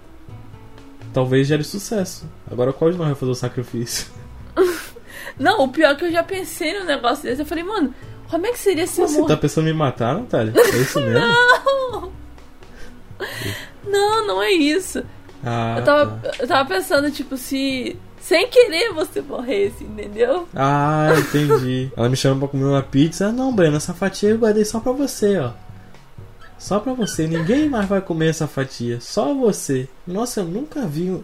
Talvez 1.14 1.48
gere 1.48 1.64
sucesso. 1.64 2.26
Agora 2.50 2.74
qual 2.74 2.92
de 2.92 2.98
nós 2.98 3.08
vai 3.08 3.16
fazer 3.16 3.32
o 3.32 3.36
sacrifício? 3.36 4.08
Não, 5.40 5.64
o 5.64 5.70
pior 5.70 5.92
é 5.92 5.96
que 5.96 6.06
eu 6.06 6.12
já 6.12 6.24
pensei 6.24 6.78
no 6.80 6.86
negócio 6.86 7.24
desse. 7.24 7.42
Eu 7.42 7.46
falei, 7.46 7.64
mano, 7.64 7.94
como 8.30 8.46
é 8.46 8.52
que 8.52 8.60
seria 8.60 8.86
se 8.88 9.02
eu 9.02 9.08
Você 9.08 9.16
tá 9.16 9.22
morrer? 9.22 9.38
pensando 9.38 9.68
em 9.70 9.74
me 9.74 9.78
matar, 9.80 10.16
Natália? 10.16 10.54
É 10.56 10.78
isso 10.78 11.00
mesmo? 11.00 11.20
Não! 11.92 12.12
Não, 13.86 14.28
não 14.28 14.42
é 14.44 14.52
isso. 14.52 15.04
Ah, 15.44 15.76
Eu 15.78 15.84
tava, 15.84 16.12
tá. 16.18 16.32
eu 16.40 16.48
tava 16.48 16.70
pensando, 16.70 17.12
tipo, 17.12 17.38
se 17.38 17.98
sem 18.20 18.48
querer 18.50 18.94
você 18.94 19.22
morresse, 19.22 19.84
entendeu? 19.84 20.48
Ah, 20.56 21.10
entendi. 21.18 21.92
Ela 21.96 22.10
me 22.10 22.16
chama 22.16 22.40
pra 22.40 22.48
comer 22.48 22.64
uma 22.66 22.82
pizza. 22.82 23.32
Não, 23.32 23.54
Breno, 23.54 23.76
essa 23.78 23.94
fatia 23.94 24.30
eu 24.30 24.38
guardei 24.38 24.64
só 24.64 24.80
pra 24.80 24.94
você, 24.94 25.38
ó. 25.38 25.52
Só 26.64 26.80
pra 26.80 26.94
você. 26.94 27.28
Ninguém 27.28 27.68
mais 27.68 27.90
vai 27.90 28.00
comer 28.00 28.30
essa 28.30 28.48
fatia. 28.48 29.02
Só 29.02 29.34
você. 29.34 29.90
Nossa, 30.08 30.40
eu 30.40 30.46
nunca 30.46 30.88
vi 30.88 31.22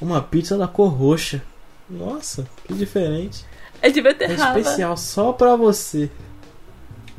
uma 0.00 0.20
pizza 0.20 0.58
da 0.58 0.66
cor 0.66 0.88
roxa. 0.88 1.40
Nossa, 1.88 2.44
que 2.66 2.74
diferente. 2.74 3.44
É 3.80 3.88
de 3.88 4.00
É 4.00 4.02
beterraba. 4.02 4.58
especial 4.58 4.96
só 4.96 5.32
pra 5.32 5.54
você. 5.54 6.10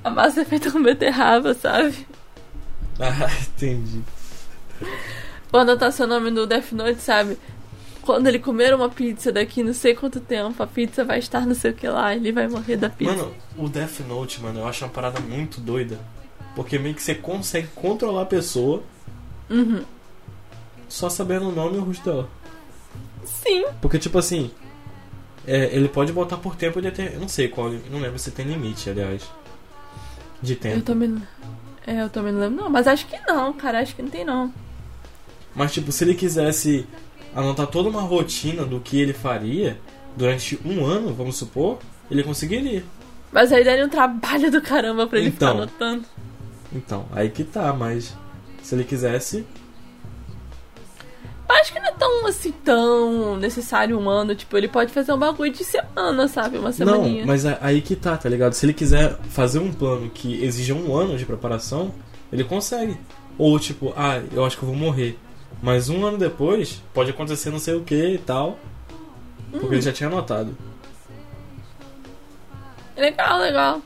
A 0.04 0.10
massa 0.10 0.42
é 0.42 0.46
feita 0.46 0.70
com 0.70 0.84
beterraba, 0.84 1.54
sabe? 1.54 2.06
Ah, 2.98 3.30
entendi. 3.42 4.02
Vou 5.52 5.60
anotar 5.60 5.92
seu 5.92 6.08
nome 6.08 6.32
no 6.32 6.46
Death 6.46 6.72
Note, 6.72 7.02
sabe? 7.02 7.38
Quando 8.02 8.28
ele 8.28 8.40
comer 8.40 8.74
uma 8.74 8.90
pizza 8.90 9.34
daqui 9.34 9.64
não 9.64 9.74
sei 9.74 9.94
quanto 9.96 10.22
tempo, 10.22 10.64
a 10.64 10.68
pizza 10.68 11.04
vai 11.04 11.20
estar 11.20 11.46
não 11.46 11.56
sei 11.56 11.72
o 11.72 11.74
que 11.74 11.88
lá, 11.90 12.16
ele 12.16 12.32
vai 12.32 12.48
morrer 12.48 12.78
da 12.78 12.90
pizza. 12.90 13.14
Mano, 13.14 13.34
o 13.58 13.68
Death 13.68 14.00
Note, 14.08 14.42
mano, 14.42 14.62
eu 14.62 14.68
acho 14.68 14.86
uma 14.86 14.92
parada 14.92 15.20
muito 15.20 15.60
doida. 15.60 16.00
Porque 16.56 16.80
meio 16.80 16.96
que 16.96 17.04
você 17.04 17.14
consegue 17.16 17.68
controlar 17.76 18.22
a 18.24 18.26
pessoa 18.26 18.82
Uhum. 19.50 19.84
só 20.88 21.10
sabendo 21.10 21.50
o 21.50 21.52
nome 21.52 21.76
e 21.76 21.80
o 21.80 21.84
rosto 21.84 22.04
dela. 22.10 22.30
Sim. 23.26 23.66
Porque, 23.82 24.00
tipo 24.00 24.18
assim, 24.18 24.52
é, 25.46 25.76
ele 25.76 25.90
pode 25.90 26.12
voltar 26.12 26.38
por 26.38 26.56
tempo 26.56 26.82
de 26.82 26.88
até. 26.88 27.14
Eu 27.16 27.20
não 27.20 27.28
sei 27.28 27.48
qual. 27.48 27.70
Não 27.92 28.00
lembro 28.00 28.18
se 28.20 28.32
tem 28.32 28.46
limite, 28.46 28.90
aliás. 28.90 29.24
De 30.42 30.54
Eu 30.54 30.60
tempo. 30.60 30.82
também. 30.82 31.10
não- 31.10 31.22
É, 31.88 32.02
eu 32.02 32.10
também 32.10 32.32
não 32.34 32.40
lembro. 32.40 32.64
Não, 32.64 32.70
mas 32.70 32.88
acho 32.88 33.06
que 33.08 33.18
não, 33.28 33.54
cara. 33.54 33.80
Acho 33.80 33.96
que 33.96 34.02
não 34.02 34.10
tem 34.10 34.24
não. 34.26 34.52
Mas, 35.56 35.72
tipo, 35.74 35.92
se 35.92 36.04
ele 36.04 36.16
quisesse 36.16 36.86
anotar 37.36 37.68
toda 37.68 37.90
uma 37.90 38.02
rotina 38.02 38.64
do 38.66 38.80
que 38.80 39.00
ele 39.00 39.14
faria 39.14 39.80
durante 40.16 40.60
um 40.66 40.86
ano, 40.86 41.14
vamos 41.14 41.36
supor, 41.38 41.80
ele 42.10 42.24
conseguiria. 42.24 42.84
Mas 43.32 43.52
aí 43.52 43.64
daria 43.64 43.86
um 43.86 43.90
trabalho 43.90 44.50
do 44.52 44.62
caramba 44.62 45.06
pra 45.08 45.20
ele 45.20 45.28
Então. 45.28 45.50
ficar 45.50 45.62
anotando. 45.64 46.06
Então, 46.76 47.06
aí 47.12 47.30
que 47.30 47.44
tá, 47.44 47.72
mas 47.74 48.14
se 48.62 48.76
ele 48.76 48.84
quisesse, 48.84 49.46
Eu 51.48 51.56
acho 51.56 51.72
que 51.72 51.80
não 51.80 51.88
é 51.88 51.92
tão 51.92 52.26
assim, 52.28 52.52
tão 52.52 53.38
necessário 53.38 53.98
um 54.00 54.10
ano. 54.10 54.36
Tipo, 54.36 54.58
ele 54.58 54.68
pode 54.68 54.92
fazer 54.92 55.14
um 55.14 55.18
bagulho 55.18 55.52
de 55.52 55.64
semana, 55.64 56.28
sabe? 56.28 56.58
Uma 56.58 56.72
semaninha. 56.72 57.22
Não, 57.22 57.28
mas 57.28 57.46
é 57.46 57.58
aí 57.62 57.82
que 57.82 57.96
tá, 57.96 58.18
tá 58.18 58.28
ligado? 58.28 58.54
Se 58.54 58.66
ele 58.66 58.74
quiser 58.74 59.16
fazer 59.30 59.60
um 59.60 59.72
plano 59.72 60.10
que 60.10 60.44
exija 60.44 60.74
um 60.74 60.96
ano 60.96 61.18
de 61.18 61.26
preparação, 61.26 61.94
ele 62.32 62.44
consegue. 62.44 62.98
Ou 63.38 63.60
tipo, 63.60 63.94
ah, 63.96 64.22
eu 64.34 64.44
acho 64.44 64.58
que 64.58 64.64
eu 64.64 64.70
vou 64.70 64.78
morrer. 64.78 65.18
Mas 65.62 65.88
um 65.88 66.06
ano 66.06 66.18
depois, 66.18 66.82
pode 66.94 67.12
acontecer 67.12 67.50
não 67.52 67.60
sei 67.60 67.76
o 67.76 67.84
que 67.84 68.14
e 68.14 68.18
tal. 68.18 68.58
Porque 69.52 69.76
ele 69.76 69.82
já 69.82 69.94
tinha 69.94 70.10
anotado. 70.10 70.58
Legal, 72.98 73.40
legal. 73.40 73.82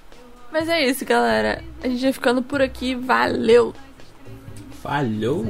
Mas 0.51 0.67
é 0.67 0.85
isso, 0.85 1.05
galera. 1.05 1.63
A 1.83 1.87
gente 1.87 2.01
vai 2.01 2.13
ficando 2.13 2.41
por 2.41 2.61
aqui. 2.61 2.95
Valeu! 2.95 3.73
Falhou! 4.81 5.45